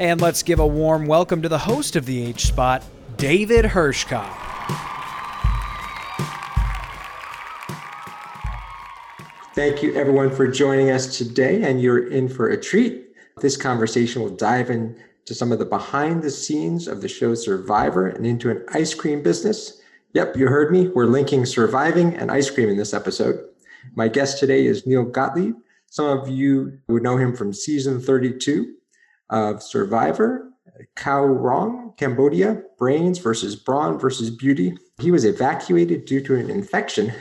[0.00, 2.82] And let's give a warm welcome to the host of the H Spot,
[3.18, 4.34] David Hirschkop.
[9.54, 13.08] Thank you, everyone, for joining us today, and you're in for a treat.
[13.42, 18.06] This conversation will dive into some of the behind the scenes of the show Survivor
[18.06, 19.82] and into an ice cream business.
[20.14, 20.88] Yep, you heard me.
[20.88, 23.38] We're linking surviving and ice cream in this episode.
[23.96, 25.56] My guest today is Neal Gottlieb.
[25.90, 28.76] Some of you would know him from season 32
[29.30, 30.50] of Survivor,
[30.96, 34.76] Kaoh Rong, Cambodia, Brains versus Brawn versus Beauty.
[34.98, 37.12] He was evacuated due to an infection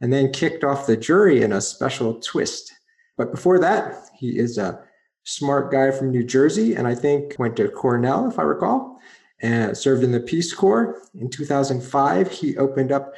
[0.00, 2.72] and then kicked off the jury in a special twist.
[3.16, 4.82] But before that, he is a
[5.24, 9.00] smart guy from New Jersey, and I think went to Cornell, if I recall,
[9.40, 11.00] and served in the Peace Corps.
[11.14, 13.14] In 2005, he opened up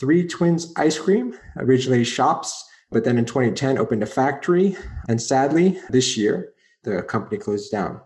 [0.00, 4.76] Three Twins Ice Cream, originally shops, but then in 2010 opened a factory.
[5.08, 6.51] And sadly, this year,
[6.84, 8.00] the company closed down.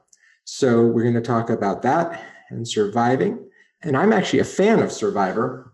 [0.45, 3.49] So we're going to talk about that and surviving.
[3.83, 5.73] And I'm actually a fan of Survivor.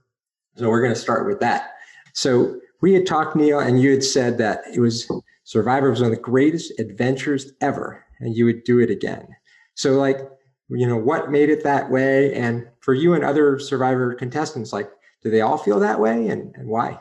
[0.57, 1.71] So we're going to start with that.
[2.15, 5.11] So we had talked, Neal, and you had said that it was
[5.45, 9.27] Survivor was one of the greatest adventures ever, and you would do it again.
[9.75, 10.19] So, like,
[10.69, 12.35] you know, what made it that way?
[12.35, 14.91] And for you and other Survivor contestants, like,
[15.23, 16.99] do they all feel that way, and, and why?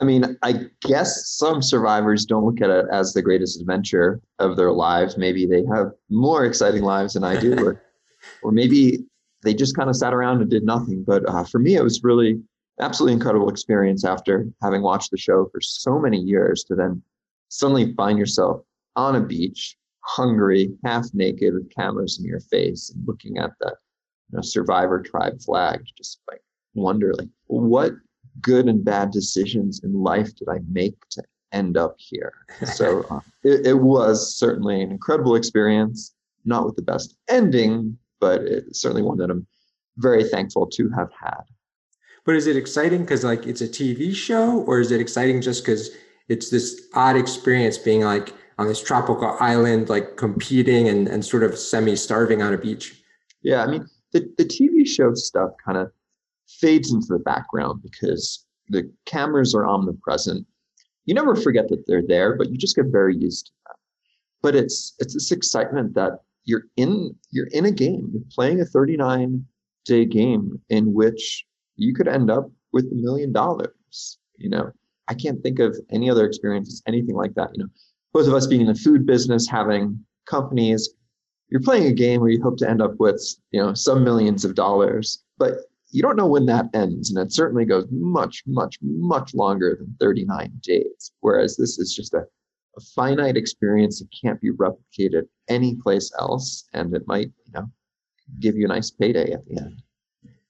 [0.00, 4.56] I mean, I guess some survivors don't look at it as the greatest adventure of
[4.56, 5.16] their lives.
[5.16, 7.82] Maybe they have more exciting lives than I do, or,
[8.42, 9.04] or maybe
[9.42, 11.04] they just kind of sat around and did nothing.
[11.06, 12.40] But uh, for me, it was really
[12.80, 17.02] absolutely incredible experience after having watched the show for so many years to then
[17.48, 18.62] suddenly find yourself
[18.96, 23.74] on a beach, hungry, half naked, with cameras in your face, and looking at the
[24.30, 26.40] you know, survivor tribe flag, just like
[26.74, 27.92] wonder, like, what
[28.40, 32.32] good and bad decisions in life did I make to end up here?
[32.74, 38.42] So uh, it, it was certainly an incredible experience, not with the best ending, but
[38.42, 39.46] it's certainly one that I'm
[39.98, 41.42] very thankful to have had.
[42.24, 45.64] But is it exciting because like it's a TV show, or is it exciting just
[45.64, 45.90] because
[46.28, 51.42] it's this odd experience being like on this tropical island, like competing and, and sort
[51.42, 53.02] of semi starving on a beach?
[53.42, 55.90] Yeah, I mean the, the TV show stuff kind of
[56.60, 60.46] fades into the background because the cameras are omnipresent.
[61.04, 63.76] You never forget that they're there, but you just get very used to them.
[64.42, 68.10] But it's it's this excitement that you're in you're in a game.
[68.12, 69.44] You're playing a 39
[69.84, 71.44] day game in which
[71.76, 74.18] you could end up with a million dollars.
[74.36, 74.70] You know,
[75.08, 77.50] I can't think of any other experiences, anything like that.
[77.54, 77.70] You know,
[78.12, 80.94] both of us being in the food business, having companies,
[81.48, 84.44] you're playing a game where you hope to end up with, you know, some millions
[84.44, 85.58] of dollars, but
[85.92, 87.10] you don't know when that ends.
[87.10, 91.12] And it certainly goes much, much, much longer than 39 days.
[91.20, 92.24] Whereas this is just a,
[92.76, 96.64] a finite experience that can't be replicated anyplace else.
[96.72, 97.70] And it might, you know,
[98.40, 99.82] give you a nice payday at the end.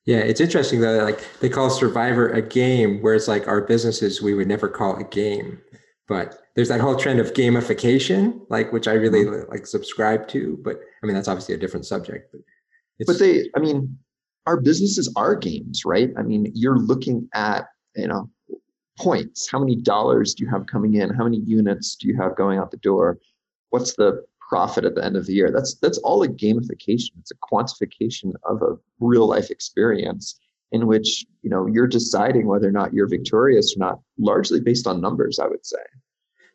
[0.04, 1.04] Yeah, it's interesting though.
[1.04, 5.04] Like they call Survivor a game, whereas like our businesses we would never call a
[5.04, 5.60] game.
[6.08, 9.50] But there's that whole trend of gamification, like which I really mm-hmm.
[9.50, 10.58] like subscribe to.
[10.64, 12.32] But I mean, that's obviously a different subject.
[12.32, 12.40] But
[13.06, 13.96] but they, I mean,
[14.46, 16.10] our businesses are games, right?
[16.16, 17.66] I mean, you're looking at
[17.96, 18.30] you know
[18.98, 19.50] points.
[19.50, 21.10] How many dollars do you have coming in?
[21.10, 23.18] How many units do you have going out the door?
[23.70, 25.50] What's the profit at the end of the year.
[25.50, 27.12] That's that's all a gamification.
[27.20, 30.38] It's a quantification of a real life experience
[30.72, 34.86] in which you know you're deciding whether or not you're victorious or not, largely based
[34.86, 35.38] on numbers.
[35.38, 35.84] I would say.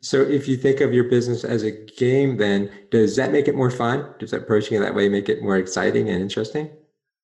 [0.00, 3.56] So if you think of your business as a game, then does that make it
[3.56, 4.06] more fun?
[4.20, 6.70] Does approaching it that way make it more exciting and interesting?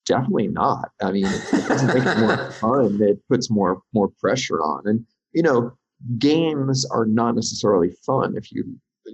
[0.07, 0.91] Definitely not.
[1.03, 3.01] I mean, it doesn't make it more fun.
[3.01, 4.83] It puts more more pressure on.
[4.87, 5.73] And you know,
[6.19, 8.65] games are not necessarily fun if you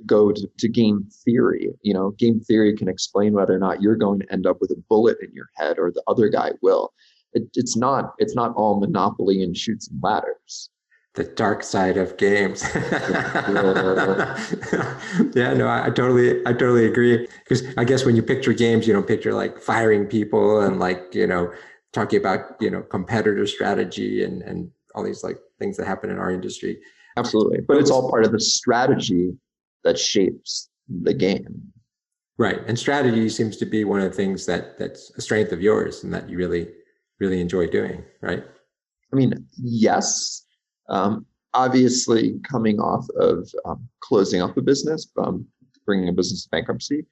[0.06, 1.69] go to, to game theory.
[1.83, 4.71] You know, game theory can explain whether or not you're going to end up with
[4.71, 6.93] a bullet in your head or the other guy will.
[7.33, 10.70] It, it's not it's not all monopoly and Chutes and Ladders.
[11.20, 12.62] The dark side of games.
[15.34, 17.28] yeah, no, I, I, totally I totally agree.
[17.44, 21.14] Because I guess when you picture games, you don't picture like firing people and like,
[21.14, 21.52] you know,
[21.93, 26.19] talking about, you know, competitor strategy and and all these like things that happen in
[26.19, 26.81] our industry.
[27.19, 27.61] Absolutely.
[27.69, 29.37] But it's all part of the strategy
[29.84, 31.70] that shapes the game.
[32.38, 32.61] Right.
[32.66, 36.02] And strategy seems to be one of the things that that's a strength of yours
[36.02, 36.69] and that you really,
[37.19, 38.43] really enjoy doing, right?
[39.12, 40.46] I mean, yes.
[40.90, 45.46] Um, obviously, coming off of um, closing up a business, um,
[45.87, 47.06] bringing a business to bankruptcy,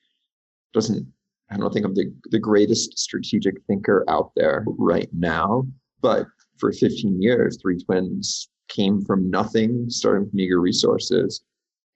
[0.75, 1.07] doesn't,
[1.51, 5.67] I don't think I'm the, the greatest strategic thinker out there right now.
[6.01, 6.27] But
[6.59, 11.43] for 15 years, Three Twins came from nothing, starting with meager resources,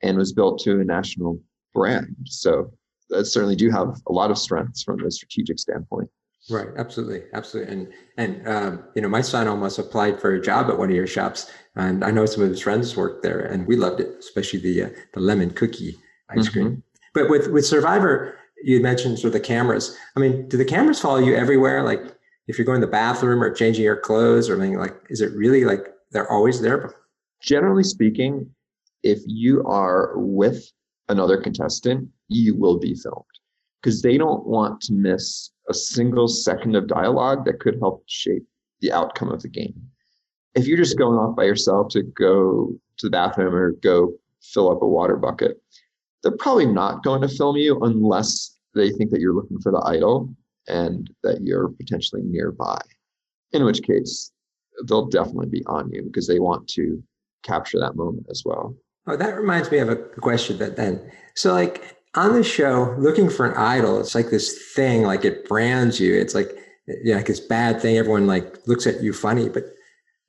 [0.03, 1.41] and was built to a national
[1.75, 2.17] brand.
[2.25, 2.73] So
[3.17, 6.09] I certainly do have a lot of strengths from a strategic standpoint.
[6.51, 10.69] Right, absolutely, absolutely, and and um, you know, my son almost applied for a job
[10.71, 13.65] at one of your shops, and I know some of his friends worked there, and
[13.67, 15.97] we loved it, especially the uh, the lemon cookie
[16.31, 16.67] ice cream.
[16.67, 16.81] Mm-hmm.
[17.15, 19.97] But with with Survivor, you mentioned sort of the cameras.
[20.17, 21.85] I mean, do the cameras follow you everywhere?
[21.85, 22.01] Like
[22.49, 25.33] if you're going to the bathroom or changing your clothes or anything, like is it
[25.37, 26.93] really like they're always there?
[27.41, 28.51] Generally speaking,
[29.05, 30.65] if you are with
[31.09, 33.27] another contestant, you will be filmed
[33.83, 38.45] because they don't want to miss a single second of dialogue that could help shape
[38.81, 39.75] the outcome of the game.
[40.55, 44.13] If you're just going off by yourself to go to the bathroom or go
[44.43, 45.61] fill up a water bucket,
[46.23, 49.83] they're probably not going to film you unless they think that you're looking for the
[49.87, 50.35] idol
[50.69, 52.81] and that you're potentially nearby.
[53.53, 54.31] In which case,
[54.87, 57.03] they'll definitely be on you because they want to
[57.43, 58.75] capture that moment as well.
[59.07, 61.11] Oh, that reminds me of a question that then.
[61.35, 65.49] So, like on the show, looking for an idol, it's like this thing, like it
[65.49, 66.15] brands you.
[66.15, 66.51] It's like,
[66.87, 67.97] yeah, like this bad thing.
[67.97, 69.65] Everyone like looks at you funny, but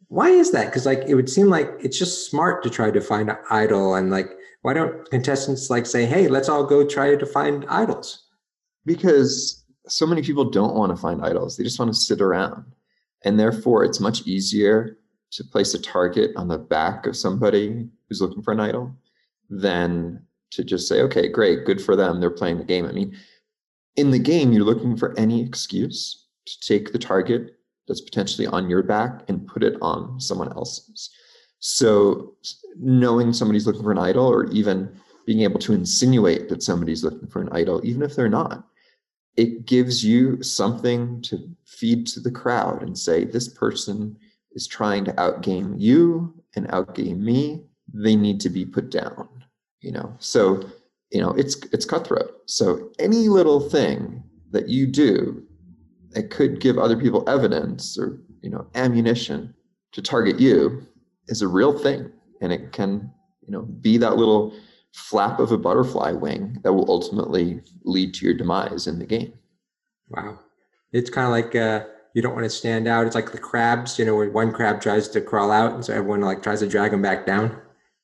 [0.08, 0.68] why is that?
[0.68, 3.96] Because like it would seem like it's just smart to try to find an idol,
[3.96, 4.30] and like
[4.62, 8.24] why don't contestants like say, hey, let's all go try to find idols?
[8.86, 12.64] Because so many people don't want to find idols; they just want to sit around,
[13.26, 14.98] and therefore it's much easier
[15.32, 18.96] to place a target on the back of somebody who's looking for an idol
[19.50, 20.23] than
[20.56, 22.20] to just say, okay, great, good for them.
[22.20, 22.86] They're playing the game.
[22.86, 23.18] I mean,
[23.96, 27.56] in the game, you're looking for any excuse to take the target
[27.88, 31.10] that's potentially on your back and put it on someone else's.
[31.60, 32.34] So,
[32.78, 34.94] knowing somebody's looking for an idol, or even
[35.26, 38.66] being able to insinuate that somebody's looking for an idol, even if they're not,
[39.38, 44.18] it gives you something to feed to the crowd and say, this person
[44.52, 47.64] is trying to outgame you and outgame me.
[47.94, 49.30] They need to be put down
[49.84, 50.16] you know?
[50.20, 50.64] So
[51.12, 52.42] you know it's it's cutthroat.
[52.48, 55.44] So any little thing that you do
[56.12, 59.54] that could give other people evidence or you know ammunition
[59.92, 60.86] to target you
[61.28, 62.12] is a real thing.
[62.42, 63.12] And it can
[63.46, 64.54] you know be that little
[64.94, 69.34] flap of a butterfly wing that will ultimately lead to your demise in the game.
[70.10, 70.40] Wow.
[70.92, 73.08] It's kind of like uh you don't want to stand out.
[73.08, 75.94] It's like the crabs you know where one crab tries to crawl out and so
[75.94, 77.56] everyone like tries to drag them back down.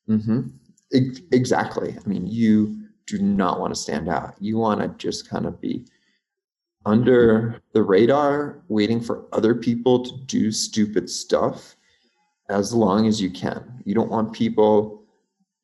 [0.07, 0.41] Mm-hmm.
[0.91, 1.95] Exactly.
[2.03, 4.35] I mean, you do not want to stand out.
[4.39, 5.85] You want to just kind of be
[6.85, 11.75] under the radar, waiting for other people to do stupid stuff
[12.49, 13.81] as long as you can.
[13.85, 15.03] You don't want people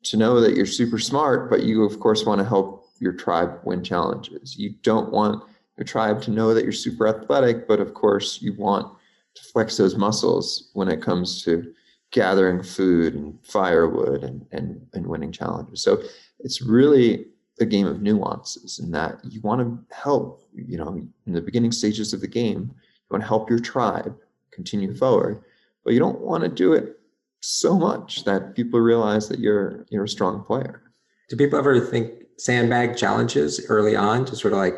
[0.03, 3.59] to know that you're super smart, but you, of course, want to help your tribe
[3.63, 4.57] win challenges.
[4.57, 5.43] You don't want
[5.77, 8.95] your tribe to know that you're super athletic, but of course, you want
[9.35, 11.73] to flex those muscles when it comes to
[12.15, 15.83] gathering food and firewood and, and, and winning challenges.
[15.83, 16.01] So
[16.39, 17.25] it's really
[17.59, 21.73] a game of nuances in that you want to help, you know, in the beginning
[21.73, 24.15] stages of the game, you want to help your tribe
[24.51, 24.97] continue mm-hmm.
[24.97, 25.43] forward,
[25.83, 26.97] but you don't want to do it
[27.41, 30.81] so much that people realize that you're you're a strong player.
[31.29, 34.75] Do people ever think sandbag challenges early on to sort of like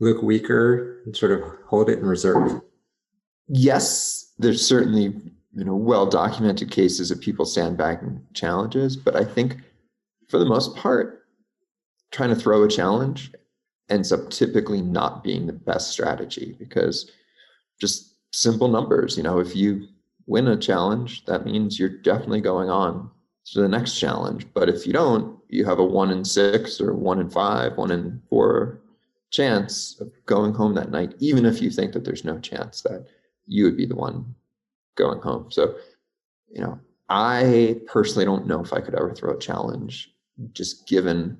[0.00, 2.60] look weaker and sort of hold it in reserve?
[3.48, 5.14] Yes, there's certainly
[5.54, 9.58] you know well documented cases of people sandbagging challenges but i think
[10.28, 11.26] for the most part
[12.12, 13.32] trying to throw a challenge
[13.88, 17.10] ends up typically not being the best strategy because
[17.80, 19.86] just simple numbers you know if you
[20.26, 23.10] win a challenge that means you're definitely going on
[23.44, 26.94] to the next challenge but if you don't you have a one in six or
[26.94, 28.80] one in five one in four
[29.30, 33.06] chance of going home that night even if you think that there's no chance that
[33.46, 34.24] you would be the one
[34.96, 35.50] going home.
[35.50, 35.74] So,
[36.50, 36.78] you know,
[37.08, 40.12] I personally don't know if I could ever throw a challenge,
[40.52, 41.38] just given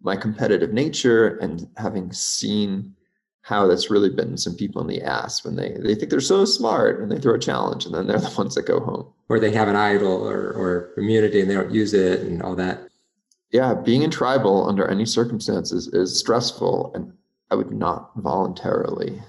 [0.00, 2.94] my competitive nature and having seen
[3.42, 6.44] how that's really bitten some people in the ass when they they think they're so
[6.44, 9.12] smart and they throw a challenge and then they're the ones that go home.
[9.28, 12.54] Or they have an idol or, or immunity and they don't use it and all
[12.56, 12.88] that.
[13.50, 17.12] Yeah, being in tribal under any circumstances is stressful and
[17.50, 19.22] I would not voluntarily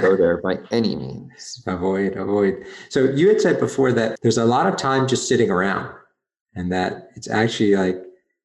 [0.00, 1.62] go there by any means.
[1.66, 2.64] Avoid, avoid.
[2.88, 5.92] So you had said before that there's a lot of time just sitting around,
[6.54, 7.96] and that it's actually like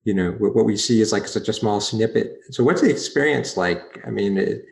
[0.04, 2.38] you know what we see is like such a small snippet.
[2.52, 4.00] So what's the experience like?
[4.08, 4.66] I mean, it,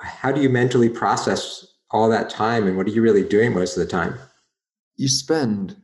[0.00, 3.76] how do you mentally process all that time, and what are you really doing most
[3.76, 4.18] of the time?
[4.96, 5.76] You spend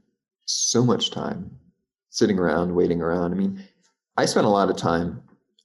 [0.46, 1.50] so much time
[2.10, 3.32] sitting around, waiting around.
[3.32, 3.62] I mean,
[4.16, 5.22] I spent a lot of time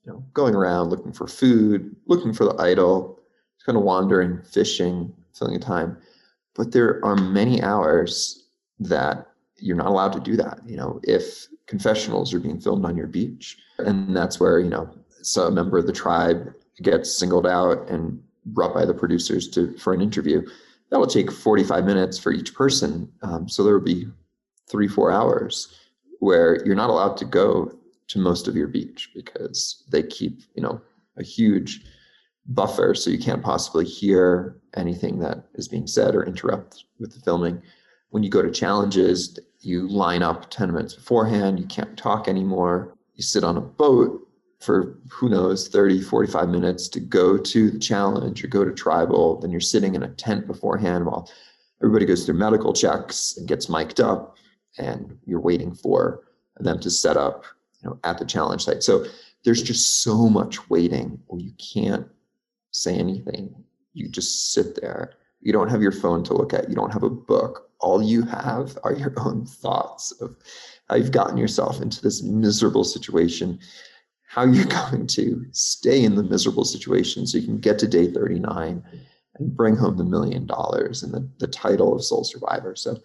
[0.09, 3.19] know, going around looking for food, looking for the idol,
[3.57, 5.97] just kind of wandering, fishing, filling the time.
[6.55, 8.47] But there are many hours
[8.79, 10.59] that you're not allowed to do that.
[10.65, 14.89] You know, if confessionals are being filmed on your beach, and that's where you know,
[15.21, 19.77] so a member of the tribe gets singled out and brought by the producers to
[19.77, 20.41] for an interview.
[20.89, 23.11] That will take 45 minutes for each person.
[23.21, 24.07] Um, so there will be
[24.67, 25.75] three, four hours
[26.19, 27.71] where you're not allowed to go
[28.09, 30.81] to most of your beach because they keep, you know,
[31.17, 31.85] a huge
[32.47, 37.19] buffer so you can't possibly hear anything that is being said or interrupt with the
[37.21, 37.61] filming.
[38.09, 42.95] When you go to challenges, you line up 10 minutes beforehand, you can't talk anymore.
[43.13, 44.27] You sit on a boat
[44.59, 49.39] for who knows 30 45 minutes to go to the challenge or go to tribal
[49.39, 51.31] then you're sitting in a tent beforehand while
[51.81, 54.35] everybody goes through medical checks and gets mic'd up
[54.77, 56.23] and you're waiting for
[56.59, 57.45] them to set up
[57.81, 58.83] you know at the challenge site.
[58.83, 59.05] So
[59.43, 62.07] there's just so much waiting you can't
[62.71, 63.63] say anything.
[63.93, 65.13] You just sit there.
[65.41, 66.69] You don't have your phone to look at.
[66.69, 67.69] You don't have a book.
[67.79, 70.35] All you have are your own thoughts of
[70.89, 73.59] how you've gotten yourself into this miserable situation
[74.29, 78.09] how you're going to stay in the miserable situation so you can get to day
[78.11, 78.83] 39
[79.35, 82.75] and bring home the million dollars and the, the title of sole survivor.
[82.75, 82.99] So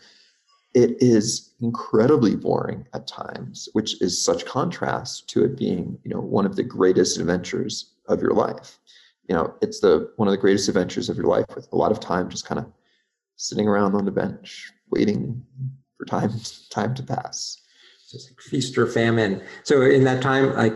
[0.74, 6.20] it is incredibly boring at times which is such contrast to it being you know
[6.20, 8.78] one of the greatest adventures of your life
[9.28, 11.92] you know it's the one of the greatest adventures of your life with a lot
[11.92, 12.66] of time just kind of
[13.36, 15.42] sitting around on the bench waiting
[15.96, 16.30] for time
[16.70, 17.62] time to pass
[18.10, 20.74] just like feast or famine so in that time like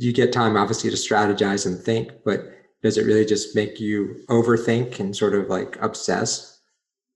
[0.00, 2.50] you get time obviously to strategize and think, but
[2.82, 6.58] does it really just make you overthink and sort of like obsess?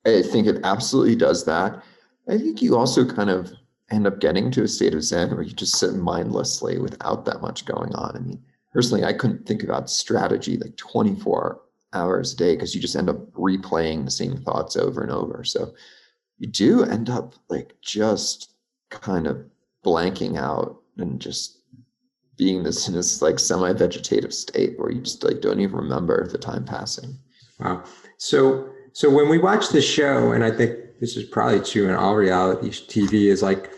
[0.05, 1.83] I think it absolutely does that.
[2.29, 3.53] I think you also kind of
[3.91, 7.43] end up getting to a state of zen where you just sit mindlessly without that
[7.43, 8.17] much going on.
[8.17, 11.61] I mean, personally, I couldn't think about strategy like 24
[11.93, 15.45] hours a day because you just end up replaying the same thoughts over and over.
[15.45, 15.75] So
[16.39, 18.55] you do end up like just
[18.91, 19.45] kind of
[19.85, 21.61] blanking out and just
[22.37, 26.39] being this in this like semi-vegetative state where you just like don't even remember the
[26.39, 27.17] time passing.
[27.61, 27.85] Wow.
[28.19, 31.95] So so when we watch the show, and I think this is probably true in
[31.95, 33.71] all reality TV, is like,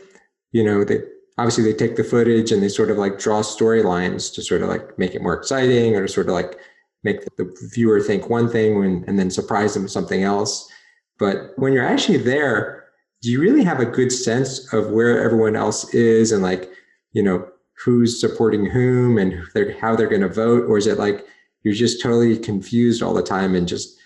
[0.52, 1.00] you know, they
[1.38, 4.68] obviously they take the footage and they sort of like draw storylines to sort of
[4.68, 6.56] like make it more exciting or to sort of like
[7.02, 10.70] make the viewer think one thing when, and then surprise them with something else.
[11.18, 12.84] But when you're actually there,
[13.22, 16.70] do you really have a good sense of where everyone else is and like,
[17.12, 17.44] you know,
[17.84, 20.70] who's supporting whom and they're, how they're going to vote?
[20.70, 21.26] Or is it like
[21.64, 23.98] you're just totally confused all the time and just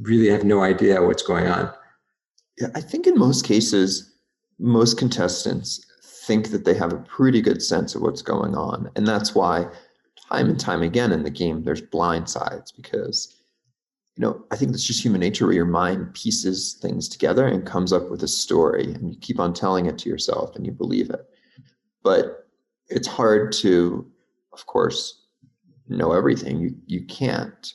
[0.00, 1.72] really have no idea what's going on?
[2.74, 4.12] I think in most cases,
[4.58, 5.84] most contestants
[6.26, 8.90] think that they have a pretty good sense of what's going on.
[8.94, 9.66] And that's why
[10.30, 13.42] time and time again in the game, there's blind sides because,
[14.16, 17.66] you know, I think it's just human nature where your mind pieces things together and
[17.66, 20.72] comes up with a story and you keep on telling it to yourself and you
[20.72, 21.26] believe it.
[22.02, 22.46] But
[22.88, 24.06] it's hard to,
[24.52, 25.22] of course,
[25.88, 26.60] know everything.
[26.60, 27.72] You you can't.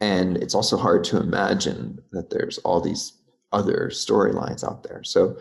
[0.00, 3.19] And it's also hard to imagine that there's all these
[3.52, 5.02] other storylines out there.
[5.04, 5.36] So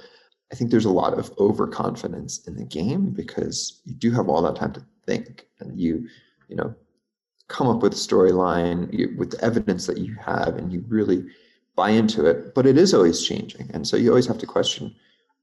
[0.52, 4.42] I think there's a lot of overconfidence in the game because you do have all
[4.42, 6.08] that time to think and you,
[6.48, 6.74] you know,
[7.48, 11.26] come up with a storyline with the evidence that you have and you really
[11.76, 12.54] buy into it.
[12.56, 13.70] But it is always changing.
[13.74, 14.96] And so you always have to question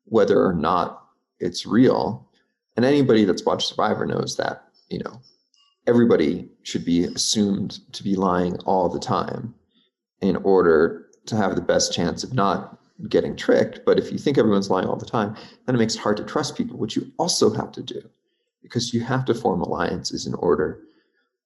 [0.04, 1.04] whether or not
[1.40, 2.26] it's real
[2.76, 5.20] and anybody that's watched Survivor knows that, you know,
[5.87, 9.54] everybody should be assumed to be lying all the time
[10.20, 12.78] in order to have the best chance of not
[13.09, 13.80] getting tricked.
[13.85, 16.25] But if you think everyone's lying all the time, then it makes it hard to
[16.25, 18.02] trust people, which you also have to do
[18.62, 20.80] because you have to form alliances in order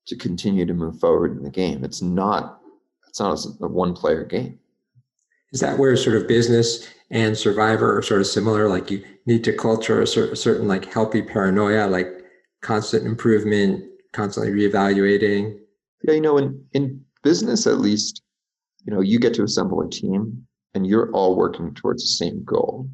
[0.07, 1.85] to continue to move forward in the game.
[1.85, 2.61] It's not
[3.09, 4.59] it's not a one player game.
[5.53, 8.69] Is that where sort of business and survivor are sort of similar?
[8.69, 12.07] Like you need to culture a certain, certain like healthy paranoia, like
[12.61, 15.59] constant improvement, constantly reevaluating.
[16.05, 18.23] Yeah, you know, in in business at least,
[18.85, 22.45] you know, you get to assemble a team and you're all working towards the same
[22.45, 22.89] goal,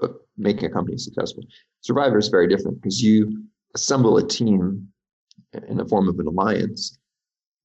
[0.00, 1.42] of making a company successful.
[1.80, 4.88] Survivor is very different because you assemble a team
[5.68, 6.98] in the form of an alliance,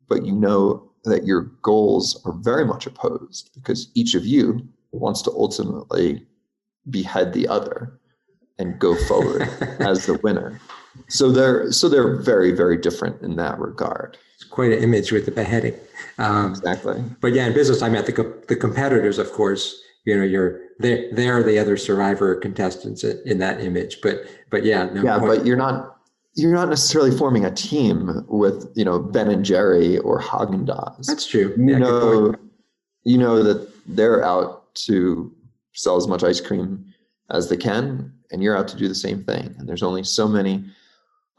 [0.09, 5.21] but you know that your goals are very much opposed because each of you wants
[5.21, 6.25] to ultimately
[6.89, 7.99] behead the other
[8.59, 9.41] and go forward
[9.79, 10.59] as the winner.
[11.07, 14.17] So they're so they're very very different in that regard.
[14.37, 15.73] It's quite an image with the beheading.
[16.19, 17.03] Um, exactly.
[17.21, 21.09] But yeah, in business, I mean, the the competitors, of course, you know, you're they
[21.11, 23.99] they are the other survivor contestants in that image.
[24.03, 25.37] But but yeah, no yeah, point.
[25.37, 25.97] but you're not
[26.35, 31.07] you're not necessarily forming a team with you know Ben and Jerry or Haagen Dazs.
[31.07, 31.55] That's true.
[31.57, 32.35] You yeah, know,
[33.05, 35.35] you know that they're out to
[35.73, 36.85] sell as much ice cream
[37.31, 39.55] as they can, and you're out to do the same thing.
[39.57, 40.63] And there's only so many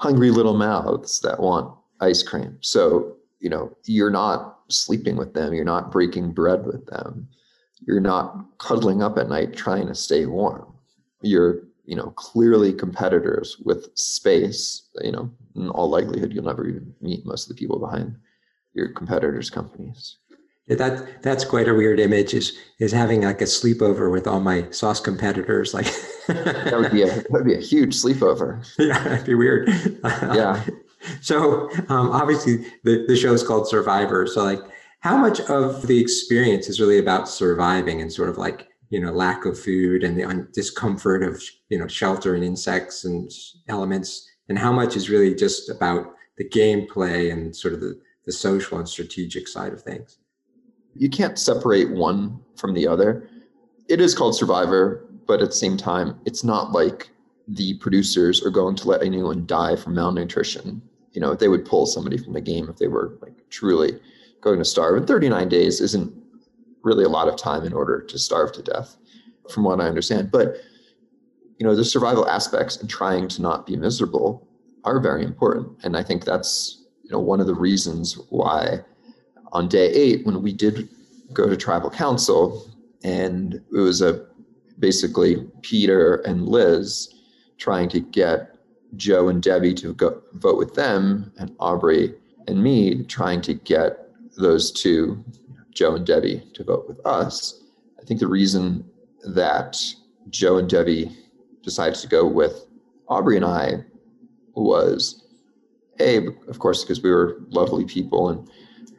[0.00, 2.58] hungry little mouths that want ice cream.
[2.60, 7.28] So you know, you're not sleeping with them, you're not breaking bread with them,
[7.86, 10.66] you're not cuddling up at night trying to stay warm.
[11.22, 14.88] You're, you know, clearly competitors with space.
[15.02, 18.16] You know, in all likelihood, you'll never even meet most of the people behind
[18.74, 20.16] your competitors' companies.
[20.66, 22.34] Yeah, that that's quite a weird image.
[22.34, 25.72] Is is having like a sleepover with all my sauce competitors?
[25.72, 25.86] Like
[26.26, 28.64] that would be a that would be a huge sleepover.
[28.78, 29.68] Yeah, that'd be weird.
[30.04, 30.64] Yeah.
[31.20, 34.26] so um, obviously the the show is called Survivor.
[34.26, 34.60] So like,
[35.00, 39.12] how much of the experience is really about surviving and sort of like you know
[39.12, 43.30] lack of food and the discomfort of you know shelter and insects and
[43.68, 48.32] elements, and how much is really just about the gameplay and sort of the the
[48.32, 50.18] social and strategic side of things
[50.98, 53.28] you can't separate one from the other.
[53.88, 57.10] It is called Survivor, but at the same time, it's not like
[57.48, 60.82] the producers are going to let anyone die from malnutrition.
[61.12, 63.98] You know, they would pull somebody from the game if they were like truly
[64.40, 64.96] going to starve.
[64.96, 66.14] And 39 days isn't
[66.82, 68.96] really a lot of time in order to starve to death,
[69.50, 70.30] from what I understand.
[70.30, 70.56] But
[71.58, 74.46] you know, the survival aspects and trying to not be miserable
[74.84, 75.76] are very important.
[75.82, 78.80] And I think that's, you know, one of the reasons why
[79.52, 80.88] on day eight when we did
[81.32, 82.70] go to tribal council
[83.02, 84.26] and it was a
[84.78, 87.17] basically peter and liz
[87.58, 88.56] trying to get
[88.96, 92.14] joe and debbie to go vote with them and aubry
[92.46, 95.22] and me trying to get those two
[95.70, 97.64] joe and debbie to vote with us
[98.00, 98.84] i think the reason
[99.24, 99.76] that
[100.30, 101.14] joe and debbie
[101.62, 102.66] decided to go with
[103.10, 103.74] aubry and i
[104.54, 105.26] was
[106.00, 108.48] a of course because we were lovely people and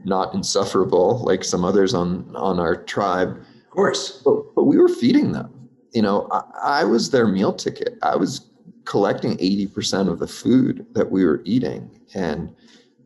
[0.05, 3.41] not insufferable like some others on on our tribe.
[3.65, 5.69] Of course, but, but we were feeding them.
[5.93, 7.97] You know, I, I was their meal ticket.
[8.03, 8.48] I was
[8.89, 12.01] collecting 80% of the food that we were eating.
[12.15, 12.55] And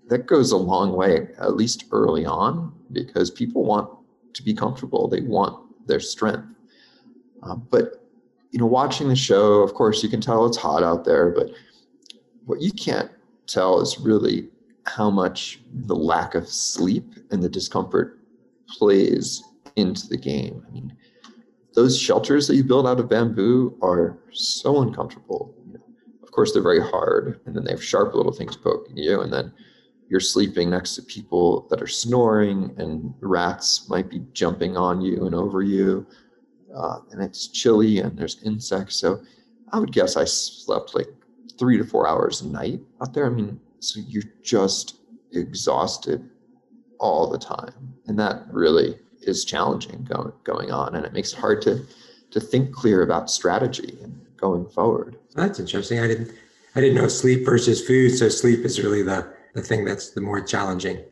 [0.08, 3.89] that goes a long way, at least early on, because people want
[4.34, 5.10] to be comfortable.
[5.10, 6.48] They want their strength.
[7.43, 8.08] Uh, but,
[8.52, 11.50] you know, watching the show, of course, you can tell it's hot out there, but
[12.46, 13.12] what you can't
[13.46, 14.48] tell is really
[14.86, 18.19] how much the lack of sleep and the discomfort
[18.69, 19.43] plays
[19.76, 20.63] into the game.
[20.65, 20.96] I mean,
[21.76, 25.54] those shelters that you build out of bamboo are so uncomfortable.
[26.34, 29.54] Course, they're very hard, and then they have sharp little things poking you, and then
[30.10, 35.26] you're sleeping next to people that are snoring, and rats might be jumping on you
[35.26, 36.08] and over you,
[36.76, 38.96] uh, and it's chilly, and there's insects.
[38.96, 39.22] So,
[39.72, 41.08] I would guess I slept like
[41.58, 43.26] three to four hours a night out there.
[43.26, 44.98] I mean, so you're just
[45.32, 46.30] exhausted
[47.00, 47.93] all the time.
[48.08, 50.96] And that really is challenging going, going on.
[50.96, 51.86] And it makes it hard to,
[52.32, 55.17] to think clear about strategy and going forward.
[55.36, 56.00] That's interesting.
[56.00, 56.32] I didn't,
[56.76, 58.12] I didn't know sleep versus food.
[58.12, 61.04] So sleep is really the, the thing that's the more challenging.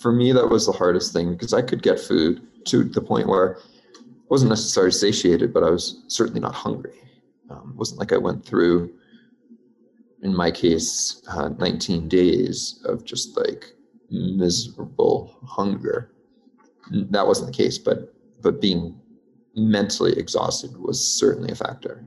[0.00, 3.28] For me, that was the hardest thing because I could get food to the point
[3.28, 7.00] where I wasn't necessarily satiated, but I was certainly not hungry.
[7.50, 8.92] Um, it wasn't like I went through
[10.22, 13.72] in my case, uh, 19 days of just like
[14.10, 16.10] miserable hunger.
[16.90, 18.98] That wasn't the case, but but being
[19.56, 22.06] mentally exhausted was certainly a factor.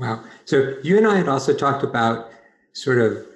[0.00, 0.24] Wow.
[0.46, 2.30] So you and I had also talked about
[2.72, 3.26] sort of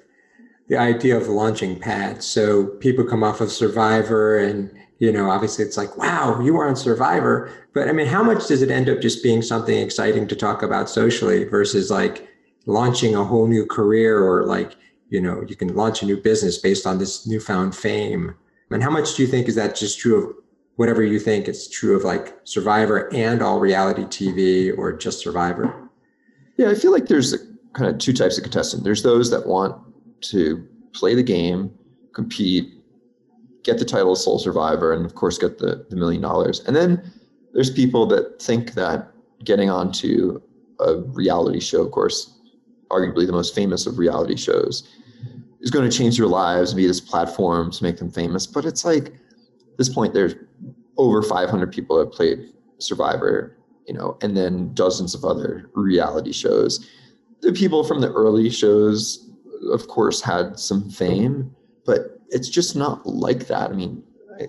[0.67, 2.25] the idea of launching pads.
[2.25, 6.65] So people come off of Survivor and you know, obviously it's like, wow, you were
[6.65, 7.51] on Survivor.
[7.73, 10.63] But I mean, how much does it end up just being something exciting to talk
[10.63, 12.27] about socially versus like
[12.65, 14.75] launching a whole new career or like
[15.09, 18.33] you know you can launch a new business based on this newfound fame
[18.71, 20.35] and how much do you think is that just true of
[20.77, 25.84] whatever you think it's true of like survivor and all reality tv or just survivor
[26.57, 27.35] yeah i feel like there's
[27.73, 29.75] kind of two types of contestant there's those that want
[30.21, 31.71] to play the game
[32.13, 32.73] compete
[33.63, 36.75] get the title of sole survivor and of course get the, the million dollars and
[36.75, 37.11] then
[37.53, 39.11] there's people that think that
[39.43, 40.41] getting onto
[40.79, 42.35] a reality show of course
[42.89, 44.87] arguably the most famous of reality shows,
[45.61, 48.45] is going to change their lives and be this platform to make them famous.
[48.45, 50.35] But it's like at this point, there's
[50.97, 53.54] over 500 people that have played Survivor,
[53.87, 56.89] you know, and then dozens of other reality shows.
[57.41, 59.29] The people from the early shows,
[59.71, 63.69] of course, had some fame, but it's just not like that.
[63.69, 64.03] I mean,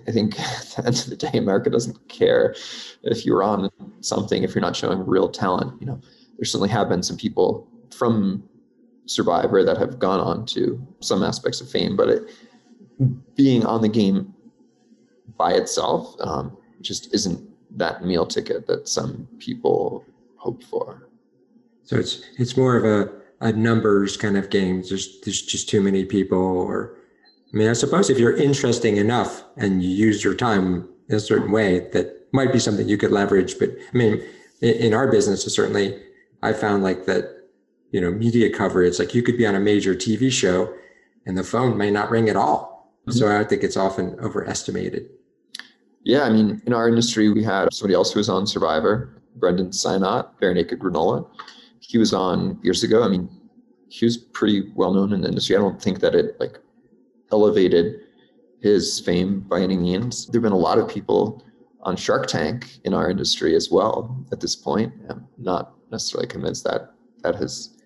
[0.07, 2.55] I think at the end of the day, America doesn't care
[3.03, 3.69] if you're on
[4.01, 5.79] something if you're not showing real talent.
[5.79, 6.01] You know,
[6.37, 8.43] there certainly have been some people from
[9.05, 12.29] Survivor that have gone on to some aspects of fame, but it,
[13.35, 14.33] being on the game
[15.37, 17.46] by itself um, just isn't
[17.77, 20.05] that meal ticket that some people
[20.37, 21.07] hope for.
[21.83, 24.83] So it's it's more of a, a numbers kind of game.
[24.87, 26.97] There's there's just too many people, or
[27.53, 31.19] I mean, I suppose if you're interesting enough and you use your time in a
[31.19, 33.57] certain way, that might be something you could leverage.
[33.57, 34.21] But I mean,
[34.61, 35.97] in, in our business, certainly,
[36.43, 37.47] I found like that,
[37.91, 40.73] you know, media coverage, like you could be on a major TV show
[41.25, 42.93] and the phone may not ring at all.
[43.01, 43.11] Mm-hmm.
[43.11, 45.09] So I think it's often overestimated.
[46.07, 49.71] Yeah, I mean, in our industry, we had somebody else who was on Survivor, Brendan
[49.71, 51.29] Synnott, Barenaked Granola.
[51.81, 53.03] He was on years ago.
[53.03, 53.29] I mean,
[53.89, 55.57] he was pretty well known in the industry.
[55.57, 56.59] I don't think that it like
[57.29, 58.03] elevated
[58.61, 60.27] his fame by any means.
[60.27, 61.43] There've been a lot of people
[61.81, 64.93] on Shark Tank in our industry as well at this point.
[65.09, 66.93] I'm not necessarily convinced that
[67.23, 67.77] that has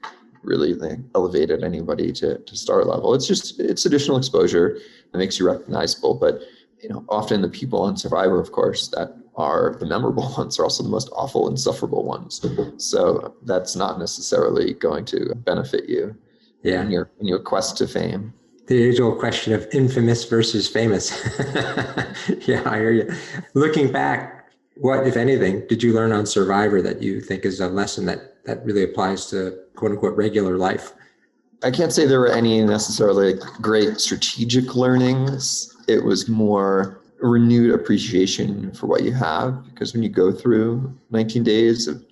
[0.44, 3.16] really like, elevated anybody to, to star level.
[3.16, 4.78] It's just it's additional exposure
[5.12, 6.14] that makes you recognizable.
[6.14, 6.42] But
[6.82, 10.64] you know, often the people on Survivor, of course, that are the memorable ones are
[10.64, 12.46] also the most awful and sufferable ones.
[12.78, 16.16] So that's not necessarily going to benefit you
[16.64, 16.82] yeah.
[16.82, 18.34] in your in your quest to fame.
[18.68, 21.12] The usual question of infamous versus famous.
[22.48, 23.14] yeah, I hear you.
[23.54, 27.68] Looking back, what, if anything, did you learn on Survivor that you think is a
[27.68, 30.94] lesson that that really applies to quote unquote regular life?
[31.64, 35.71] I can't say there were any necessarily great strategic learnings.
[35.88, 41.44] It was more renewed appreciation for what you have because when you go through 19
[41.44, 42.04] days of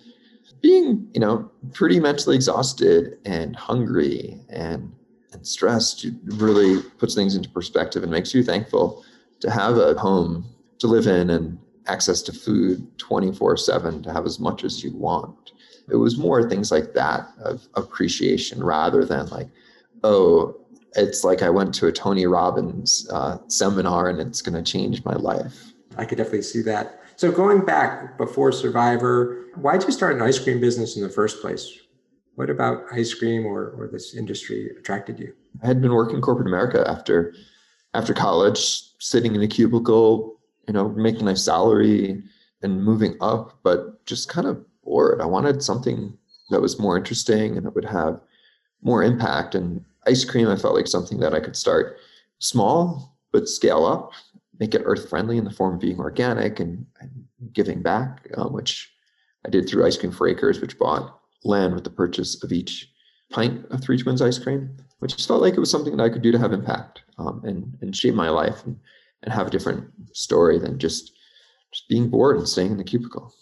[0.62, 4.92] being, you know, pretty mentally exhausted and hungry and
[5.32, 9.04] and stressed, it really puts things into perspective and makes you thankful
[9.38, 10.44] to have a home
[10.80, 14.92] to live in and access to food 24 7 to have as much as you
[14.92, 15.52] want.
[15.88, 19.48] It was more things like that of appreciation rather than like,
[20.04, 20.56] oh,
[20.94, 25.04] it's like I went to a Tony Robbins uh, seminar and it's going to change
[25.04, 25.72] my life.
[25.96, 27.00] I could definitely see that.
[27.16, 31.40] So going back before Survivor, why'd you start an ice cream business in the first
[31.40, 31.70] place?
[32.36, 35.34] What about ice cream or, or this industry attracted you?
[35.62, 37.34] I had been working corporate America after
[37.92, 42.22] after college, sitting in a cubicle, you know, making a nice salary
[42.62, 45.20] and moving up, but just kind of bored.
[45.20, 46.16] I wanted something
[46.50, 48.20] that was more interesting and that would have
[48.82, 49.54] more impact.
[49.54, 51.98] And ice cream, I felt like something that I could start
[52.38, 54.12] small, but scale up,
[54.58, 57.10] make it earth friendly in the form of being organic and, and
[57.52, 58.92] giving back, um, which
[59.46, 62.92] I did through Ice Cream for Acres, which bought land with the purchase of each
[63.30, 66.10] pint of Three Twins ice cream, which just felt like it was something that I
[66.10, 68.76] could do to have impact um, and, and shape my life and,
[69.22, 71.12] and have a different story than just
[71.72, 73.32] just being bored and staying in the cubicle.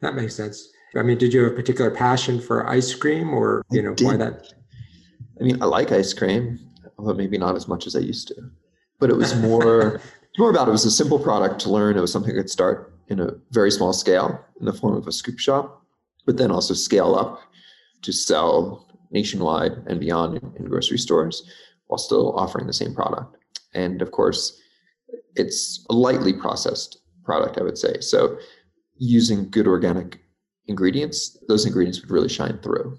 [0.00, 0.72] That makes sense.
[0.96, 4.16] I mean, did you have a particular passion for ice cream or, you know, why
[4.16, 4.54] that?
[5.40, 6.58] I mean, I like ice cream,
[6.98, 8.50] but maybe not as much as I used to.
[8.98, 10.00] But it was more
[10.38, 11.96] more about it was a simple product to learn.
[11.96, 15.06] It was something I could start in a very small scale in the form of
[15.06, 15.82] a scoop shop,
[16.26, 17.40] but then also scale up
[18.02, 21.50] to sell nationwide and beyond in grocery stores
[21.86, 23.36] while still offering the same product.
[23.74, 24.60] And of course,
[25.34, 28.00] it's a lightly processed product, I would say.
[28.00, 28.38] So
[28.96, 30.20] using good organic
[30.66, 32.98] ingredients, those ingredients would really shine through.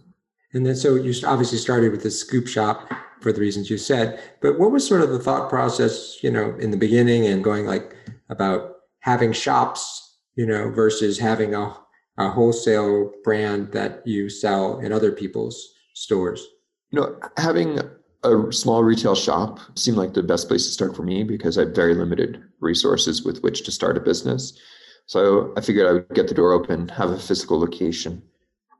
[0.53, 4.19] And then, so you obviously started with the scoop shop for the reasons you said,
[4.41, 7.65] but what was sort of the thought process, you know, in the beginning and going
[7.65, 7.95] like
[8.29, 11.75] about having shops, you know, versus having a,
[12.17, 16.47] a wholesale brand that you sell in other people's stores?
[16.91, 17.79] You know, having
[18.23, 21.62] a small retail shop seemed like the best place to start for me because I
[21.62, 24.57] have very limited resources with which to start a business.
[25.05, 28.21] So I figured I would get the door open, have a physical location,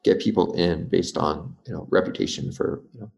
[0.04, 3.12] get people in based on you know reputation for you know,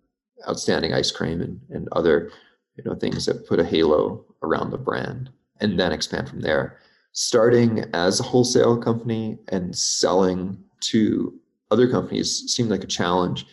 [0.47, 2.31] outstanding ice cream and, and other
[2.75, 6.77] you know things that put a halo around the brand, and then expand from there.
[7.13, 11.37] Starting as a wholesale company and selling to
[11.69, 13.45] other companies seemed like a challenge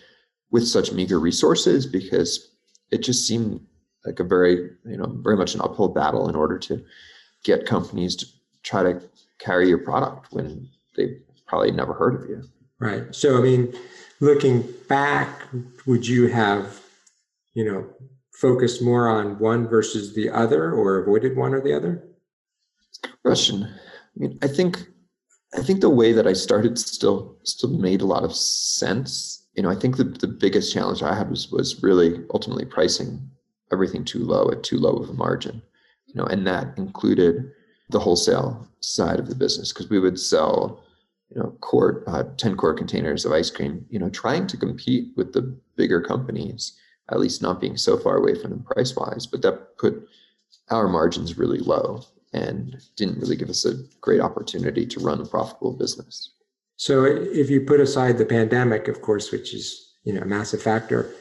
[0.50, 2.52] with such meager resources because
[2.90, 3.60] it just seemed
[4.06, 6.82] like a very you know very much an uphill battle in order to
[7.44, 8.26] get companies to
[8.62, 9.00] try to
[9.38, 12.42] carry your product when they probably never heard of you
[12.80, 13.14] right.
[13.14, 13.74] So i mean
[14.20, 15.42] looking back
[15.86, 16.80] would you have
[17.54, 17.86] you know
[18.32, 22.04] focused more on one versus the other or avoided one or the other?
[23.24, 23.64] Question.
[23.64, 24.86] I mean i think
[25.54, 29.46] i think the way that i started still still made a lot of sense.
[29.54, 33.28] You know, I think the, the biggest challenge I had was was really ultimately pricing
[33.72, 35.62] everything too low at too low of a margin.
[36.06, 37.50] You know, and that included
[37.90, 40.82] the wholesale side of the business because we would sell,
[41.34, 45.08] you know, quart, uh, 10 quart containers of ice cream, you know, trying to compete
[45.16, 45.42] with the
[45.76, 46.72] bigger companies,
[47.10, 49.26] at least not being so far away from them price wise.
[49.26, 50.08] But that put
[50.70, 55.26] our margins really low and didn't really give us a great opportunity to run a
[55.26, 56.32] profitable business.
[56.76, 60.62] So if you put aside the pandemic, of course, which is you know a massive
[60.62, 61.12] factor,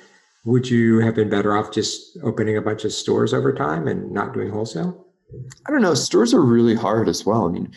[0.46, 4.12] would you have been better off just opening a bunch of stores over time and
[4.12, 5.06] not doing wholesale?
[5.68, 5.94] I don't know.
[5.94, 7.48] Stores are really hard as well.
[7.48, 7.74] I mean,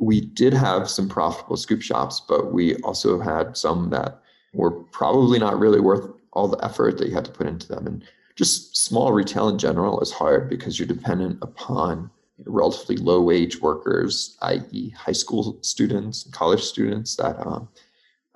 [0.00, 4.22] we did have some profitable scoop shops, but we also had some that
[4.54, 7.86] were probably not really worth all the effort that you had to put into them.
[7.86, 12.10] And just small retail in general is hard because you're dependent upon
[12.46, 17.68] relatively low wage workers, i.e., high school students, college students that um,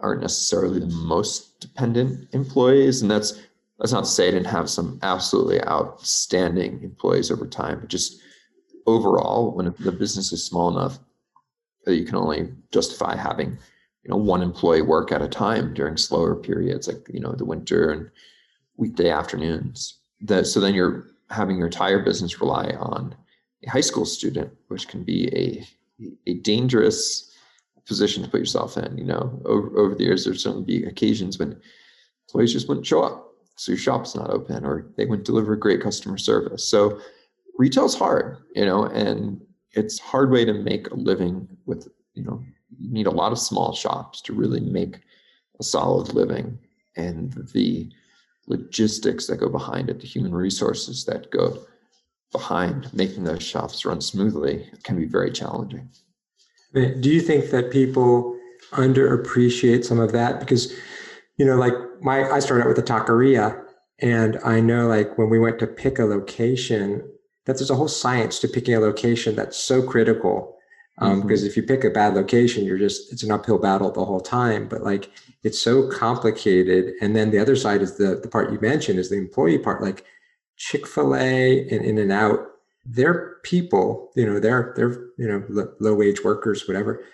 [0.01, 3.01] aren't necessarily the most dependent employees.
[3.01, 3.41] And that's
[3.79, 8.21] that's not to say I didn't have some absolutely outstanding employees over time, but just
[8.87, 10.99] overall, when the business is small enough
[11.85, 13.59] that you can only justify having
[14.05, 17.45] you know one employee work at a time during slower periods like you know the
[17.45, 18.11] winter and
[18.77, 19.99] weekday afternoons.
[20.21, 23.15] That so then you're having your entire business rely on
[23.67, 25.67] a high school student which can be a
[26.27, 27.31] a dangerous
[27.87, 29.41] position to put yourself in you know.
[29.45, 31.61] Over, over the years there's certainly be occasions when
[32.29, 35.81] employees just wouldn't show up so your shop's not open or they wouldn't deliver great
[35.81, 36.69] customer service.
[36.69, 37.01] So
[37.57, 39.41] retail's hard you know and
[39.77, 42.43] it's hard way to make a living with you know
[42.79, 45.01] you need a lot of small shops to really make
[45.61, 46.59] a solid living.
[46.97, 47.91] And the
[48.47, 51.65] logistics that go behind it the human resources that go
[52.31, 55.89] behind making those shops run smoothly can be very challenging.
[56.75, 58.39] Do you think that people
[58.73, 60.41] underappreciate some of that?
[60.41, 60.75] Because
[61.37, 63.61] you know like my i started out with a taqueria
[64.01, 67.03] and i know like when we went to pick a location
[67.47, 70.57] that there's a whole science to picking a location that's so critical.
[70.99, 71.29] Um, mm-hmm.
[71.29, 74.21] Because if you pick a bad location, you're just it's an uphill battle the whole
[74.21, 74.69] time.
[74.69, 75.11] But like
[75.43, 76.95] it's so complicated.
[77.01, 79.83] And then the other side is the the part you mentioned is the employee part.
[79.83, 80.05] Like
[80.57, 82.47] Chick Fil A and In-N-Out,
[82.87, 84.11] they're people.
[84.15, 87.05] You know, they're they're you know low wage workers, whatever.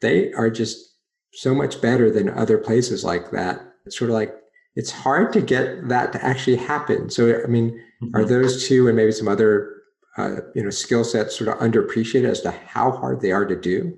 [0.00, 0.94] They are just
[1.32, 3.60] so much better than other places like that.
[3.86, 4.34] It's sort of like
[4.76, 7.10] it's hard to get that to actually happen.
[7.10, 8.16] So I mean Mm-hmm.
[8.16, 9.82] Are those two and maybe some other
[10.16, 13.56] uh, you know skill sets sort of underappreciated as to how hard they are to
[13.56, 13.96] do?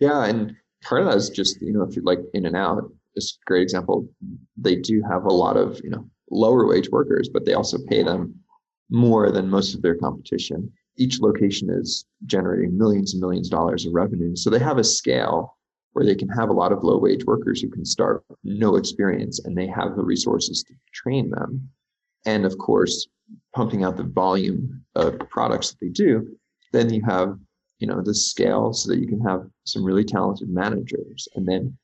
[0.00, 3.44] Yeah, and part of that is just you know if you like in-n-out is a
[3.46, 4.08] great example.
[4.56, 8.02] They do have a lot of you know lower wage workers, but they also pay
[8.02, 8.34] them
[8.90, 10.70] more than most of their competition.
[10.96, 14.84] Each location is generating millions and millions of dollars of revenue, so they have a
[14.84, 15.56] scale
[15.92, 19.40] where they can have a lot of low wage workers who can start no experience
[19.44, 21.68] and they have the resources to train them.
[22.26, 23.08] And of course,
[23.54, 26.36] pumping out the volume of products that they do,
[26.72, 27.38] then you have
[27.78, 31.28] you know the scale so that you can have some really talented managers.
[31.34, 31.76] And then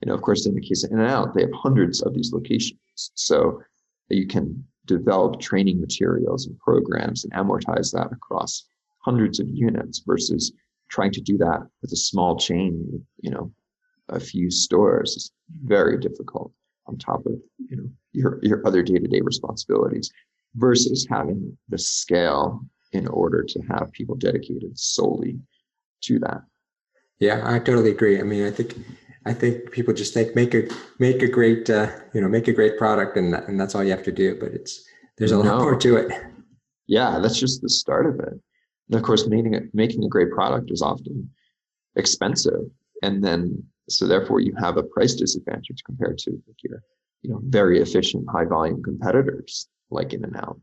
[0.00, 2.78] you know of course in the case of in-n-out they have hundreds of these locations.
[3.14, 3.62] So
[4.08, 8.66] you can develop training materials and programs and amortize that across
[8.98, 10.52] hundreds of units versus
[10.90, 13.52] trying to do that with a small chain you know
[14.08, 15.16] a few stores.
[15.16, 15.32] Is
[15.64, 16.52] very difficult
[16.86, 20.10] on top of you know your your other day-to-day responsibilities
[20.56, 22.60] versus having the scale
[22.92, 25.38] in order to have people dedicated solely
[26.02, 26.42] to that.
[27.18, 28.20] Yeah, I totally agree.
[28.20, 28.76] I mean, I think
[29.24, 30.68] I think people just think make a
[30.98, 33.90] make a great uh, you know make a great product and and that's all you
[33.90, 34.38] have to do.
[34.38, 34.84] But it's
[35.18, 35.42] there's a no.
[35.42, 36.12] lot more to it.
[36.86, 38.34] Yeah, that's just the start of it.
[38.88, 41.30] And of course, making it making a great product is often
[41.96, 42.62] expensive,
[43.02, 43.64] and then
[43.96, 46.82] so therefore you have a price disadvantage compared to like your
[47.22, 50.58] you know very efficient high volume competitors like in-n-out.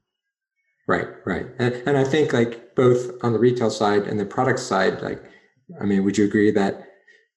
[0.88, 1.46] Right, right.
[1.60, 5.24] And, and I think like both on the retail side and the product side, like,
[5.80, 6.84] I mean, would you agree that,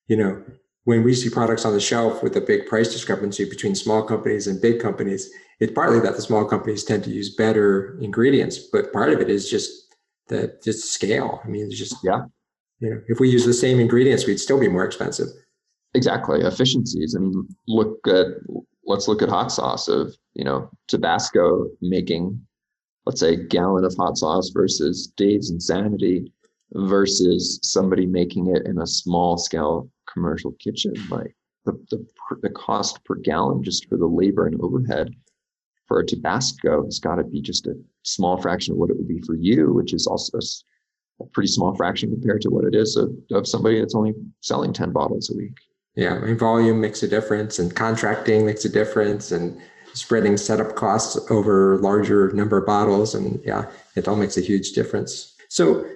[0.09, 0.43] you know,
[0.85, 4.47] when we see products on the shelf with a big price discrepancy between small companies
[4.47, 8.91] and big companies, it's partly that the small companies tend to use better ingredients, but
[8.93, 9.95] part of it is just
[10.29, 11.41] the just scale.
[11.45, 12.23] I mean, it's just yeah.
[12.81, 15.29] You know, if we use the same ingredients, we'd still be more expensive.
[15.95, 17.15] Exactly, efficiencies.
[17.15, 18.27] I mean, look at
[18.87, 22.41] let's look at hot sauce of you know Tabasco making
[23.07, 26.33] let's say a gallon of hot sauce versus Dave's Insanity
[26.73, 32.05] versus somebody making it in a small scale commercial kitchen like the, the,
[32.43, 35.15] the cost per gallon just for the labor and overhead
[35.87, 39.09] for a Tabasco has got to be just a small fraction of what it would
[39.09, 42.75] be for you, which is also a, a pretty small fraction compared to what it
[42.75, 45.59] is of, of somebody that's only selling 10 bottles a week.
[45.95, 49.61] Yeah, mean, volume makes a difference, and contracting makes a difference, and
[49.95, 54.73] spreading setup costs over larger number of bottles, and yeah, it all makes a huge
[54.73, 55.35] difference.
[55.49, 55.87] So,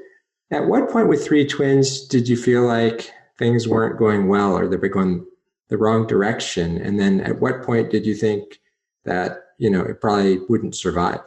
[0.50, 4.68] at what point with Three Twins did you feel like things weren't going well, or
[4.68, 5.26] they were going
[5.68, 6.76] the wrong direction?
[6.76, 8.60] And then, at what point did you think
[9.04, 11.20] that you know it probably wouldn't survive?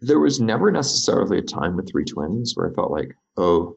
[0.00, 3.76] There was never necessarily a time with Three Twins where I felt like, oh,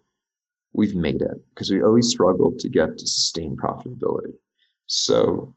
[0.74, 2.12] we've made it because we always mm-hmm.
[2.12, 4.34] struggled to get to sustained profitability.
[4.88, 5.56] So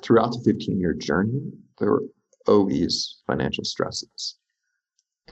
[0.00, 2.04] throughout the 15 year journey, there were
[2.46, 4.36] always financial stresses.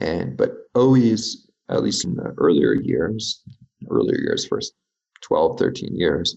[0.01, 3.43] And but always, at least in the earlier years,
[3.91, 4.75] earlier years, first
[5.21, 6.37] 12, 13 years,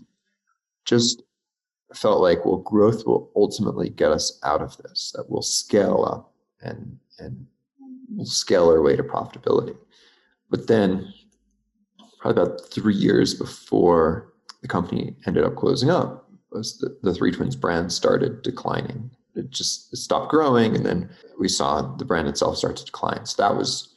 [0.86, 1.24] just
[1.93, 6.34] felt like, well, growth will ultimately get us out of this, that we'll scale up
[6.62, 7.48] and and
[8.10, 9.76] we'll scale our way to profitability.
[10.50, 11.13] But then
[12.26, 17.32] probably about three years before the company ended up closing up, was the, the Three
[17.32, 19.12] Twins brand started declining.
[19.36, 23.26] It just it stopped growing, and then we saw the brand itself start to decline.
[23.26, 23.96] So that was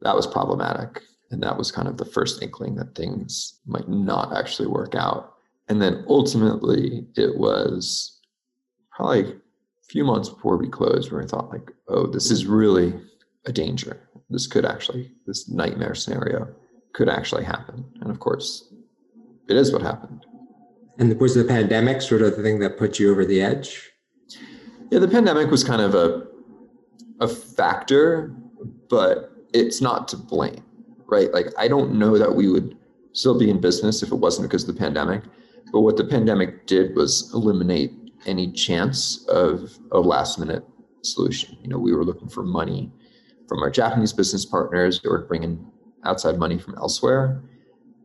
[0.00, 4.34] that was problematic, and that was kind of the first inkling that things might not
[4.34, 5.34] actually work out.
[5.68, 8.20] And then ultimately, it was
[8.90, 9.34] probably a
[9.86, 12.94] few months before we closed where I thought like, oh, this is really
[13.44, 14.00] a danger.
[14.30, 16.54] This could actually, this nightmare scenario
[16.96, 17.84] could actually happen.
[18.00, 18.72] And of course,
[19.48, 20.24] it is what happened.
[20.98, 23.90] And was the pandemic sort of the thing that put you over the edge?
[24.90, 26.26] Yeah, the pandemic was kind of a
[27.20, 28.34] a factor,
[28.88, 30.64] but it's not to blame,
[31.06, 31.32] right?
[31.32, 32.76] Like I don't know that we would
[33.12, 35.22] still be in business if it wasn't because of the pandemic.
[35.72, 37.92] But what the pandemic did was eliminate
[38.24, 40.64] any chance of a last minute
[41.02, 41.58] solution.
[41.60, 42.90] You know, we were looking for money
[43.48, 45.64] from our Japanese business partners who were bringing
[46.04, 47.42] outside money from elsewhere.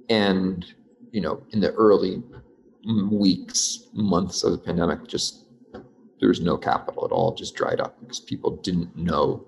[0.10, 0.66] And,
[1.12, 2.24] you know, in the early
[3.10, 5.46] weeks, months of the pandemic, just
[6.20, 9.46] there was no capital at all, just dried up because people didn't know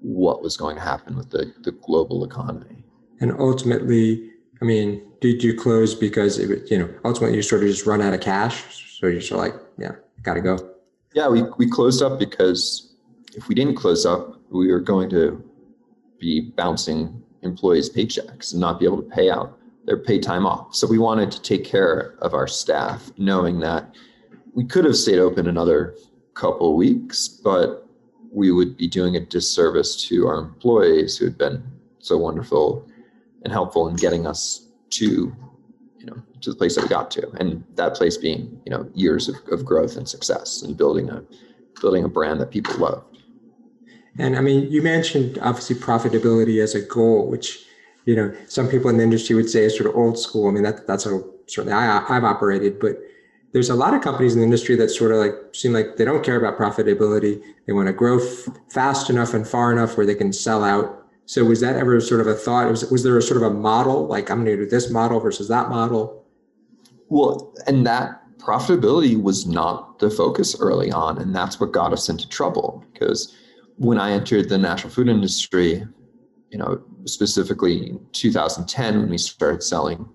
[0.00, 2.84] what was going to happen with the, the global economy.
[3.20, 7.68] And ultimately, I mean, did you close because it, you know, ultimately you sort of
[7.68, 8.98] just run out of cash?
[8.98, 9.92] So you're sort of like, yeah,
[10.22, 10.74] got to go.
[11.14, 12.94] Yeah, we, we closed up because
[13.34, 15.42] if we didn't close up, we were going to
[16.18, 20.74] be bouncing employees' paychecks and not be able to pay out their pay time off.
[20.74, 23.94] So we wanted to take care of our staff, knowing that
[24.54, 25.94] we could have stayed open another
[26.34, 27.86] couple weeks, but
[28.32, 31.62] we would be doing a disservice to our employees who had been
[31.98, 32.86] so wonderful
[33.42, 35.34] and helpful in getting us to
[35.98, 38.88] you know to the place that we got to and that place being you know
[38.94, 41.22] years of, of growth and success and building a
[41.80, 43.15] building a brand that people loved
[44.18, 47.64] and i mean you mentioned obviously profitability as a goal which
[48.04, 50.50] you know some people in the industry would say is sort of old school i
[50.50, 52.96] mean that that's how certainly I, i've operated but
[53.52, 56.04] there's a lot of companies in the industry that sort of like seem like they
[56.04, 60.06] don't care about profitability they want to grow f- fast enough and far enough where
[60.06, 62.70] they can sell out so was that ever sort of a thought?
[62.70, 65.18] Was, was there a sort of a model, like I'm going to do this model
[65.18, 66.24] versus that model?
[67.08, 71.18] Well, and that profitability was not the focus early on.
[71.18, 73.36] And that's what got us into trouble because
[73.76, 75.86] when I entered the natural food industry,
[76.50, 80.08] you know, specifically in 2010, when we started selling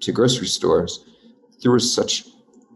[0.00, 1.04] to grocery stores,
[1.62, 2.26] there was such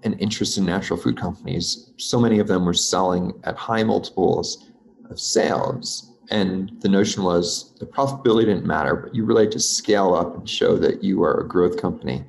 [0.05, 1.91] an interest in natural food companies.
[1.97, 4.71] So many of them were selling at high multiples
[5.11, 9.61] of sales and the notion was the profitability didn't matter, but you really had to
[9.61, 12.25] scale up and show that you are a growth company.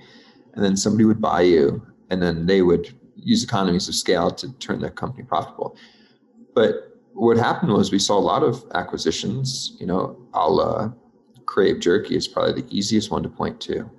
[0.53, 4.51] And then somebody would buy you, and then they would use economies of scale to
[4.53, 5.77] turn their company profitable.
[6.53, 6.86] But
[7.17, 10.91] what happened was we saw a lot of acquisitions, you know, a la
[11.45, 13.89] Krave Jerky is probably the easiest one to point to,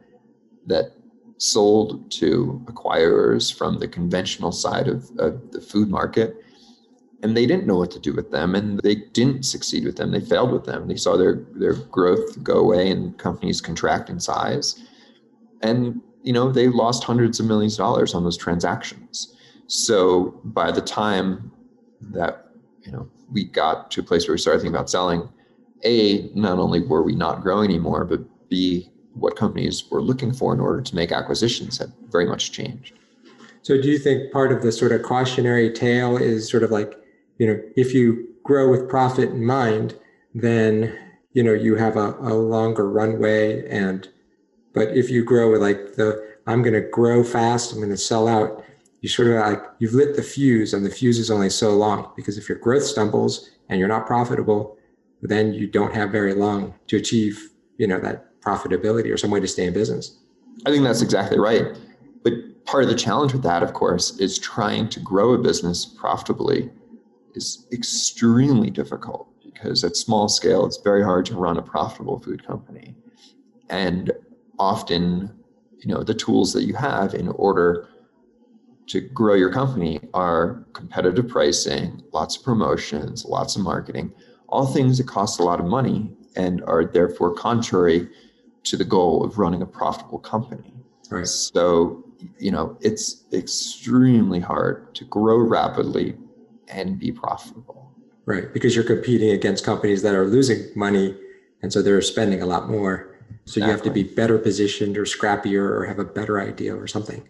[0.67, 0.93] that
[1.39, 6.37] sold to acquirers from the conventional side of, of the food market
[7.23, 10.13] and they didn't know what to do with them and they didn't succeed with them.
[10.13, 10.87] They failed with them.
[10.87, 14.85] They saw their their growth go away and companies contract in size
[15.63, 19.37] and you know they lost hundreds of millions of dollars on those transactions.
[19.67, 21.51] So by the time
[22.01, 22.48] that
[22.88, 25.29] you know we got to a place where we started thinking about selling
[25.85, 30.55] a not only were we not growing anymore but b what companies were looking for
[30.55, 32.94] in order to make acquisitions had very much changed
[33.62, 36.98] so do you think part of the sort of cautionary tale is sort of like
[37.38, 39.96] you know, if you grow with profit in mind,
[40.35, 40.96] then
[41.33, 43.66] you know you have a, a longer runway.
[43.68, 44.09] And
[44.74, 47.97] but if you grow with like the I'm going to grow fast, I'm going to
[47.97, 48.64] sell out.
[49.01, 52.12] You sort of like you've lit the fuse, and the fuse is only so long
[52.16, 54.76] because if your growth stumbles and you're not profitable,
[55.22, 59.40] then you don't have very long to achieve you know that profitability or some way
[59.40, 60.18] to stay in business.
[60.66, 61.76] I think that's exactly right.
[62.24, 62.32] But
[62.66, 66.70] part of the challenge with that, of course, is trying to grow a business profitably
[67.34, 72.46] is extremely difficult because at small scale, it's very hard to run a profitable food
[72.46, 72.94] company.
[73.70, 74.12] And
[74.59, 75.32] often,
[75.78, 77.88] you know, the tools that you have in order
[78.89, 84.12] to grow your company are competitive pricing, lots of promotions, lots of marketing,
[84.49, 88.09] all things that cost a lot of money and are therefore contrary
[88.64, 90.72] to the goal of running a profitable company.
[91.11, 91.26] Right.
[91.26, 92.05] So,
[92.39, 96.16] you know, it's extremely hard to grow rapidly
[96.68, 97.93] and be profitable.
[98.26, 101.16] Right, because you're competing against companies that are losing money,
[101.62, 103.16] and so they're spending a lot more.
[103.47, 103.62] So exactly.
[103.62, 107.26] you have to be better positioned or scrappier or have a better idea or something.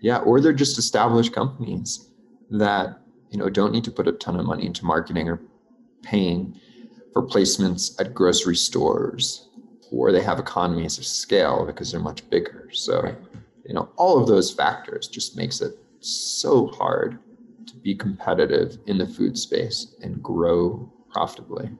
[0.00, 2.08] Yeah, or they're just established companies
[2.50, 5.40] that you know don't need to put a ton of money into marketing or
[6.02, 6.58] paying
[7.12, 9.48] for placements at grocery stores,
[9.90, 12.68] or they have economies of scale because they're much bigger.
[12.72, 13.18] So, right.
[13.64, 17.18] you know, all of those factors just makes it so hard
[17.66, 21.70] to be competitive in the food space and grow profitably.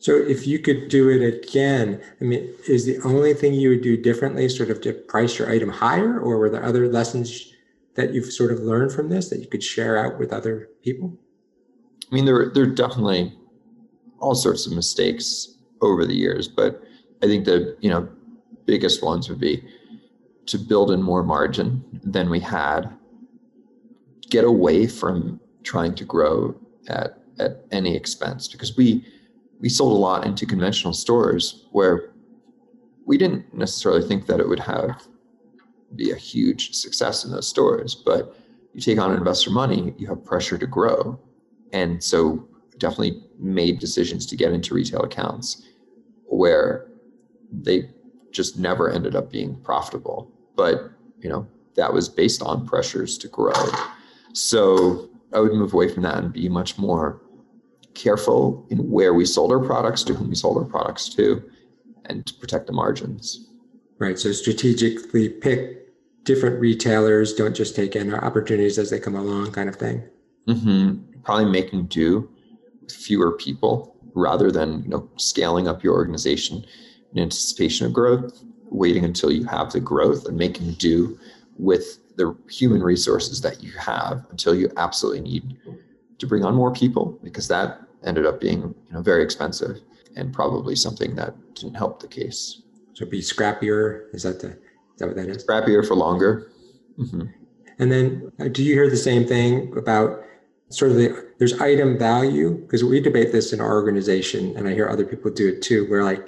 [0.00, 3.82] So if you could do it again, I mean, is the only thing you would
[3.82, 7.52] do differently sort of to price your item higher, or were there other lessons
[7.94, 11.18] that you've sort of learned from this that you could share out with other people?
[12.10, 13.36] I mean, there there are definitely
[14.20, 16.82] all sorts of mistakes over the years, but
[17.22, 18.08] I think the you know
[18.66, 19.64] biggest ones would be
[20.46, 22.96] to build in more margin than we had,
[24.30, 26.54] get away from trying to grow
[26.88, 29.04] at at any expense because we
[29.60, 32.10] we sold a lot into conventional stores where
[33.06, 35.06] we didn't necessarily think that it would have
[35.96, 38.36] be a huge success in those stores but
[38.78, 41.18] you take on investor money you have pressure to grow.
[41.72, 42.46] And so
[42.78, 45.66] definitely made decisions to get into retail accounts
[46.26, 46.86] where
[47.50, 47.90] they
[48.30, 50.30] just never ended up being profitable.
[50.54, 53.64] But you know that was based on pressures to grow.
[54.32, 57.20] So i would move away from that and be much more
[57.98, 61.42] careful in where we sold our products, to whom we sold our products to,
[62.06, 63.48] and to protect the margins.
[63.98, 64.18] Right.
[64.18, 65.88] So strategically pick
[66.24, 67.34] different retailers.
[67.34, 70.02] Don't just take in our opportunities as they come along, kind of thing.
[70.46, 71.20] Mm-hmm.
[71.22, 72.30] Probably making do
[72.82, 76.64] with fewer people rather than you know scaling up your organization
[77.12, 78.44] in anticipation of growth.
[78.70, 81.18] Waiting until you have the growth and making do
[81.56, 85.56] with the human resources that you have until you absolutely need
[86.18, 89.80] to bring on more people because that ended up being you know very expensive
[90.16, 92.62] and probably something that didn't help the case.
[92.94, 94.12] So be scrappier.
[94.12, 95.44] Is that the is that what that is?
[95.44, 96.50] Scrappier for longer.
[96.98, 97.22] Mm-hmm.
[97.78, 100.24] And then, uh, do you hear the same thing about
[100.70, 104.74] sort of the there's item value because we debate this in our organization, and I
[104.74, 105.88] hear other people do it too.
[105.88, 106.26] Where like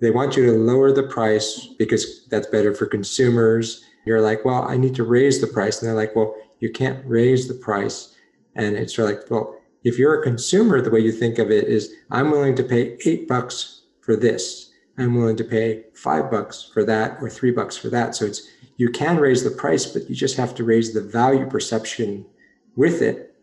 [0.00, 3.84] they want you to lower the price because that's better for consumers.
[4.04, 7.04] You're like, well, I need to raise the price, and they're like, well, you can't
[7.06, 8.14] raise the price,
[8.54, 11.50] and it's sort of like, well, if you're a consumer, the way you think of
[11.50, 14.70] it is I'm willing to pay eight bucks for this.
[14.98, 18.14] I'm willing to pay five bucks for that or three bucks for that.
[18.14, 21.46] So it's you can raise the price, but you just have to raise the value
[21.46, 22.26] perception
[22.76, 23.34] with it.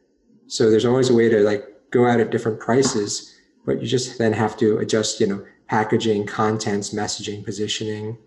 [0.47, 3.35] So there's always a way to like go out at different prices,
[3.65, 8.17] but you just then have to adjust, you know, packaging, contents, messaging, positioning.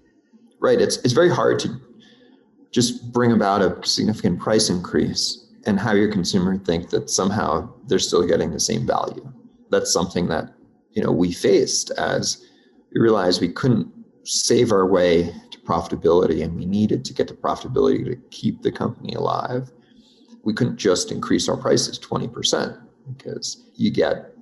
[0.60, 0.80] Right.
[0.80, 1.80] It's it's very hard to
[2.70, 7.98] just bring about a significant price increase and have your consumer think that somehow they're
[7.98, 9.30] still getting the same value.
[9.70, 10.52] That's something that
[10.92, 12.46] you know we faced as
[12.92, 13.88] we realized we couldn't
[14.24, 18.70] save our way to profitability and we needed to get to profitability to keep the
[18.70, 19.70] company alive.
[20.44, 22.80] We couldn't just increase our prices 20%
[23.16, 24.34] because you get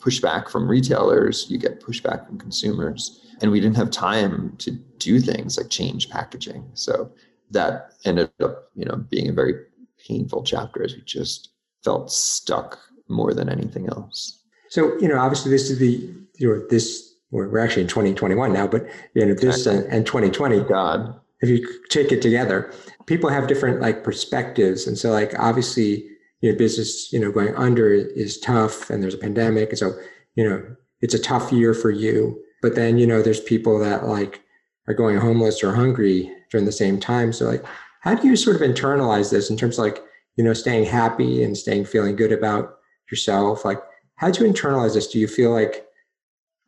[0.00, 5.20] pushback from retailers, you get pushback from consumers, and we didn't have time to do
[5.20, 6.68] things like change packaging.
[6.74, 7.12] So
[7.50, 9.64] that ended up, you know, being a very
[10.08, 11.50] painful chapter as we just
[11.84, 12.78] felt stuck
[13.08, 14.42] more than anything else.
[14.70, 18.66] So, you know, obviously this is the, you know, this, we're actually in 2021 now,
[18.66, 22.72] but, you know, this and, and 2020, God, if you take it together,
[23.06, 24.86] people have different like perspectives.
[24.86, 26.04] And so like, obviously,
[26.40, 29.70] you know, business, you know, going under is tough and there's a pandemic.
[29.70, 29.92] And so,
[30.36, 30.64] you know,
[31.00, 32.42] it's a tough year for you.
[32.62, 34.42] But then, you know, there's people that like
[34.86, 37.32] are going homeless or hungry during the same time.
[37.32, 37.64] So like,
[38.00, 40.02] how do you sort of internalize this in terms of like,
[40.36, 42.78] you know, staying happy and staying feeling good about
[43.10, 43.64] yourself?
[43.64, 43.80] Like,
[44.16, 45.08] how do you internalize this?
[45.08, 45.86] Do you feel like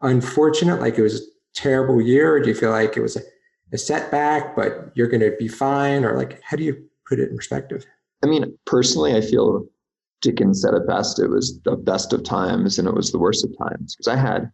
[0.02, 1.24] unfortunate, like it was a
[1.54, 2.34] terrible year?
[2.34, 3.20] Or do you feel like it was a,
[3.72, 6.04] a setback, but you're going to be fine?
[6.04, 7.84] Or like, how do you put it in perspective?
[8.22, 9.66] I mean, personally, I feel
[10.20, 11.18] Dickens said it best.
[11.18, 14.16] It was the best of times and it was the worst of times because I
[14.16, 14.50] had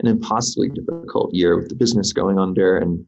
[0.00, 3.04] an impossibly difficult year with the business going under and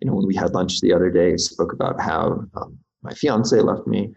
[0.00, 3.12] you know, when we had lunch the other day, I spoke about how um, my
[3.12, 4.14] fiance left me,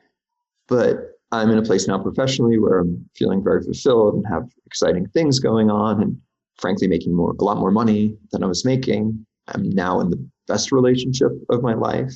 [0.67, 5.07] but I'm in a place now professionally where I'm feeling very fulfilled and have exciting
[5.07, 6.17] things going on, and
[6.57, 9.25] frankly, making more a lot more money than I was making.
[9.49, 12.13] I'm now in the best relationship of my life.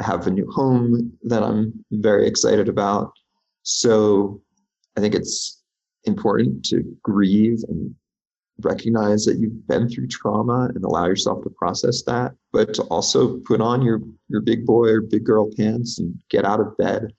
[0.00, 3.12] I have a new home that I'm very excited about.
[3.62, 4.40] So
[4.96, 5.62] I think it's
[6.04, 7.94] important to grieve and
[8.60, 13.38] recognize that you've been through trauma and allow yourself to process that, but to also
[13.40, 17.12] put on your, your big boy or big girl pants and get out of bed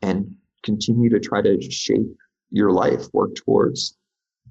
[0.00, 2.16] and continue to try to shape
[2.50, 3.96] your life, work towards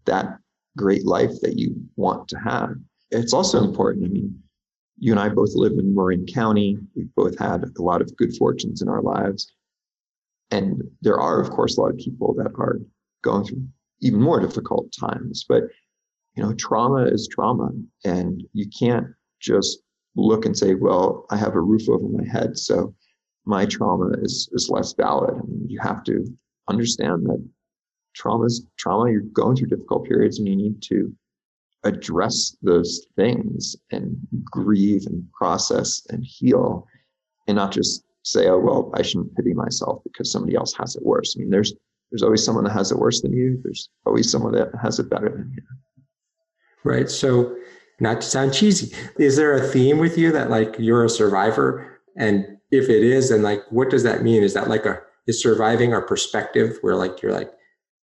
[0.05, 0.37] that
[0.77, 2.71] great life that you want to have.
[3.11, 4.05] It's also important.
[4.05, 4.41] I mean,
[4.97, 6.77] you and I both live in Marin County.
[6.95, 9.51] We've both had a lot of good fortunes in our lives.
[10.51, 12.79] And there are, of course, a lot of people that are
[13.23, 13.65] going through
[14.01, 15.45] even more difficult times.
[15.47, 15.63] But,
[16.35, 17.71] you know, trauma is trauma.
[18.05, 19.07] And you can't
[19.39, 19.79] just
[20.15, 22.57] look and say, well, I have a roof over my head.
[22.57, 22.93] So
[23.45, 25.31] my trauma is, is less valid.
[25.31, 26.25] I mean, you have to
[26.67, 27.43] understand that
[28.13, 29.11] trauma is trauma.
[29.11, 31.13] You're going through difficult periods and you need to
[31.83, 36.87] address those things and grieve and process and heal
[37.47, 41.03] and not just say, oh, well, I shouldn't pity myself because somebody else has it
[41.03, 41.35] worse.
[41.35, 41.73] I mean, there's,
[42.11, 43.59] there's always someone that has it worse than you.
[43.63, 45.63] There's always someone that has it better than you.
[46.83, 47.09] Right.
[47.09, 47.55] So
[47.99, 51.99] not to sound cheesy, is there a theme with you that like you're a survivor?
[52.17, 54.43] And if it is, then like, what does that mean?
[54.43, 57.51] Is that like a, is surviving our perspective where like, you're like,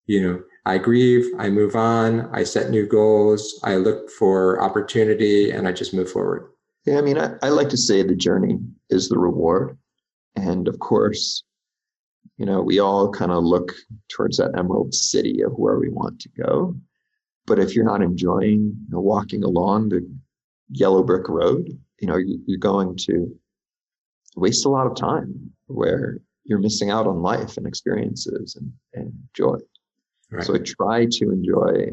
[0.07, 5.51] you know, I grieve, I move on, I set new goals, I look for opportunity,
[5.51, 6.51] and I just move forward.
[6.85, 8.59] Yeah, I mean, I, I like to say the journey
[8.91, 9.77] is the reward.
[10.37, 11.43] And of course,
[12.37, 13.75] you know, we all kind of look
[14.09, 16.77] towards that emerald city of where we want to go.
[17.49, 20.09] But if you're not enjoying you know, walking along the
[20.71, 21.67] yellow brick road,
[21.99, 23.35] you know, you're going to
[24.37, 29.13] waste a lot of time where you're missing out on life and experiences and, and
[29.35, 29.57] joy.
[30.31, 30.45] Right.
[30.45, 31.93] So I try to enjoy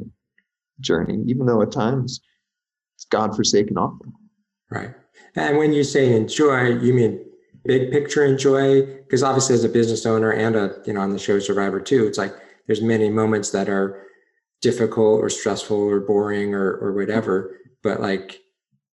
[0.82, 2.20] journey, even though at times
[2.96, 4.06] it's God-forsaken awful.
[4.70, 4.94] Right.
[5.36, 7.26] And when you say enjoy, you mean
[7.66, 8.86] big picture enjoy?
[8.86, 12.06] Because obviously, as a business owner and a you know on the show Survivor too,
[12.08, 12.34] it's like
[12.68, 14.06] there's many moments that are
[14.62, 17.58] difficult or stressful or boring or or whatever.
[17.84, 18.42] But like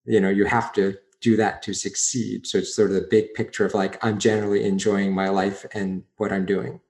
[0.05, 2.47] you know, you have to do that to succeed.
[2.47, 6.03] So it's sort of the big picture of like I'm generally enjoying my life and
[6.17, 6.81] what I'm doing.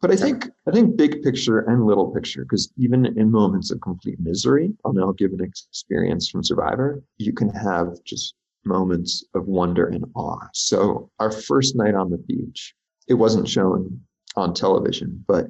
[0.00, 3.80] But I think I think big picture and little picture, because even in moments of
[3.80, 9.46] complete misery, I'll now give an experience from Survivor, you can have just moments of
[9.46, 10.46] wonder and awe.
[10.52, 12.74] So our first night on the beach,
[13.08, 14.00] it wasn't shown
[14.36, 15.46] on television, but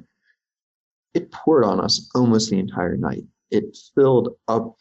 [1.13, 3.23] it poured on us almost the entire night.
[3.51, 4.75] It filled up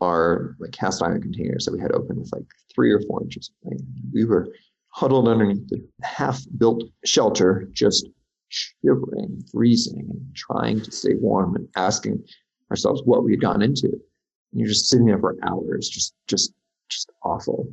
[0.00, 3.50] our like cast iron containers that we had open with like three or four inches
[3.50, 3.86] of rain.
[4.12, 4.48] We were
[4.88, 8.08] huddled underneath the half built shelter, just
[8.48, 12.22] shivering, freezing, and trying to stay warm and asking
[12.70, 13.88] ourselves what we had gotten into.
[13.88, 16.52] And you're just sitting there for hours, just just
[16.88, 17.72] just awful.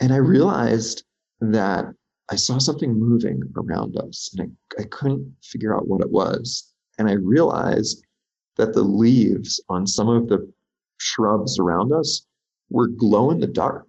[0.00, 1.04] And I realized
[1.40, 1.86] that
[2.30, 6.73] I saw something moving around us and I, I couldn't figure out what it was.
[6.98, 8.04] And I realized
[8.56, 10.50] that the leaves on some of the
[10.98, 12.26] shrubs around us
[12.70, 13.88] were glow in the dark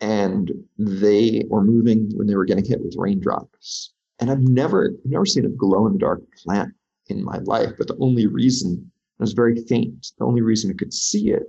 [0.00, 3.92] and they were moving when they were getting hit with raindrops.
[4.18, 6.74] And I've never, never seen a glow in the dark plant
[7.06, 10.12] in my life, but the only reason it was very faint.
[10.18, 11.44] The only reason I could see it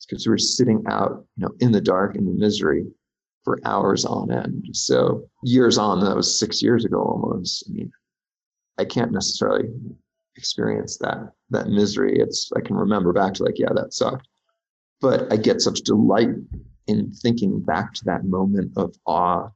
[0.00, 2.86] is because we were sitting out, you know, in the dark in the misery
[3.44, 4.68] for hours on end.
[4.72, 7.64] So years on, that was six years ago almost.
[7.68, 7.92] I mean,
[8.78, 9.68] I can't necessarily
[10.36, 12.18] experience that that misery.
[12.18, 14.28] It's I can remember back to like, yeah, that sucked.
[15.00, 16.30] But I get such delight
[16.86, 19.48] in thinking back to that moment of awe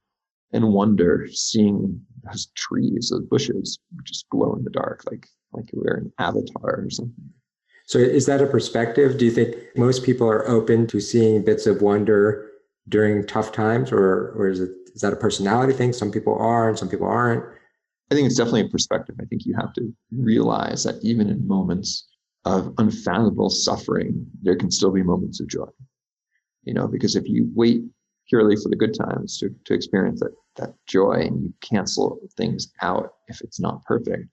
[0.52, 5.80] and wonder, seeing those trees, those bushes just glow in the dark, like like you
[5.80, 7.30] were an avatar or something.
[7.86, 9.16] So is that a perspective?
[9.16, 12.50] Do you think most people are open to seeing bits of wonder
[12.88, 15.92] during tough times, or or is it is that a personality thing?
[15.92, 17.44] Some people are, and some people aren't.
[18.10, 19.16] I think it's definitely a perspective.
[19.20, 22.06] I think you have to realize that even in moments
[22.44, 25.66] of unfathomable suffering, there can still be moments of joy.
[26.62, 27.82] You know, because if you wait
[28.28, 32.72] purely for the good times to, to experience that, that joy and you cancel things
[32.82, 34.28] out if it's not perfect,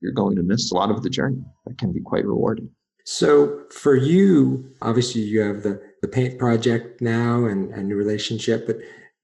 [0.00, 2.68] you're going to miss a lot of the journey that can be quite rewarding.
[3.06, 8.66] So for you, obviously you have the, the paint project now and, and your relationship,
[8.66, 8.76] but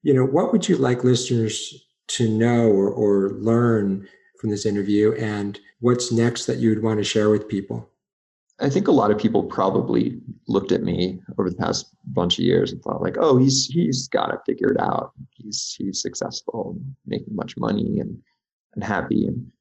[0.03, 1.85] you know, what would you like listeners
[2.15, 4.07] to know or, or learn
[4.39, 7.89] from this interview and what's next that you would want to share with people?
[8.59, 12.45] I think a lot of people probably looked at me over the past bunch of
[12.45, 15.13] years and thought like, oh, he's he's got it figured out.
[15.31, 18.17] He's he's successful, making much money and
[18.75, 19.25] and happy.
[19.25, 19.51] And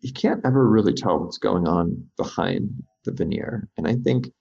[0.00, 2.70] you can't ever really tell what's going on behind
[3.04, 3.68] the veneer.
[3.76, 4.32] And I think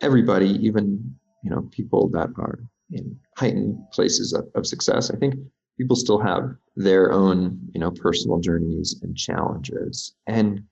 [0.00, 2.60] everybody, even you know, people that are
[2.92, 5.34] in heightened places of, of success, I think
[5.80, 10.14] people still have their own, you know, personal journeys and challenges.
[10.26, 10.62] And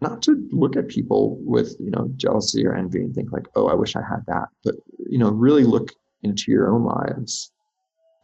[0.00, 3.68] not to look at people with you know jealousy or envy and think like oh
[3.68, 4.74] i wish i had that but
[5.08, 5.92] you know really look
[6.24, 7.52] into your own lives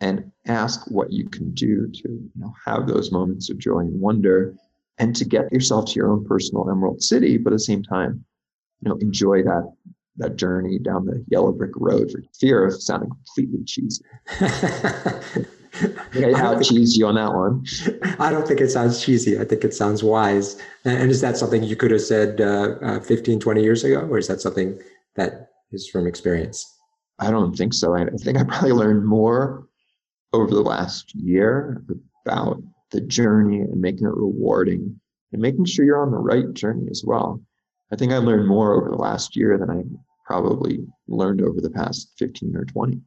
[0.02, 3.98] and ask what you can do to you know have those moments of joy and
[3.98, 4.54] wonder
[5.00, 8.22] and to get yourself to your own personal emerald city, but at the same time,
[8.80, 9.72] you know, enjoy that
[10.16, 14.04] that journey down the yellow brick road for fear of sounding completely cheesy.
[16.62, 17.64] Cheese you on that one.
[18.18, 19.38] I don't think it sounds cheesy.
[19.38, 20.60] I think it sounds wise.
[20.84, 24.00] And is that something you could have said uh, uh, 15, 20 years ago?
[24.00, 24.80] Or is that something
[25.16, 26.66] that is from experience?
[27.18, 27.94] I don't think so.
[27.94, 29.68] I think I probably learned more
[30.32, 31.82] over the last year
[32.26, 35.00] about the journey and making it rewarding
[35.32, 37.40] and making sure you're on the right journey as well.
[37.92, 39.82] I think I learned more over the last year than I
[40.24, 43.00] probably learned over the past 15 or 20.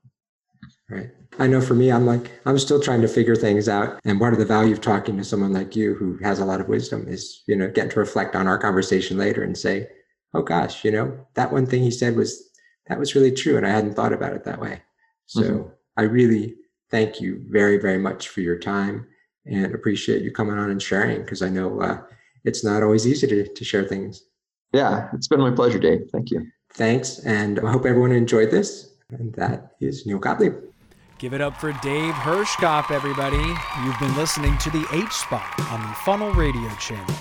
[0.94, 1.10] Right.
[1.39, 4.00] I know for me, I'm like, I'm still trying to figure things out.
[4.06, 6.62] And part of the value of talking to someone like you who has a lot
[6.62, 9.88] of wisdom is, you know, getting to reflect on our conversation later and say,
[10.36, 12.52] oh gosh, you know, that one thing he said was,
[12.88, 13.58] that was really true.
[13.58, 14.84] And I hadn't thought about it that way.
[15.26, 15.70] So mm-hmm.
[15.98, 16.56] I really
[16.91, 19.08] thank you very, very much for your time
[19.46, 22.02] and appreciate you coming on and sharing because I know uh,
[22.44, 24.24] it's not always easy to, to share things.
[24.74, 26.10] Yeah, it's been my pleasure, Dave.
[26.12, 26.46] Thank you.
[26.74, 27.20] Thanks.
[27.20, 28.94] And I hope everyone enjoyed this.
[29.10, 30.54] And that is Neal Gottlieb.
[31.24, 33.38] Give it up for Dave Hirschkop, everybody.
[33.38, 37.16] You've been listening to the H Spot on the Funnel Radio channel.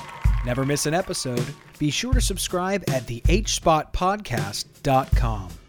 [0.45, 1.55] Never miss an episode.
[1.79, 5.62] Be sure to subscribe at the hspotpodcast.com.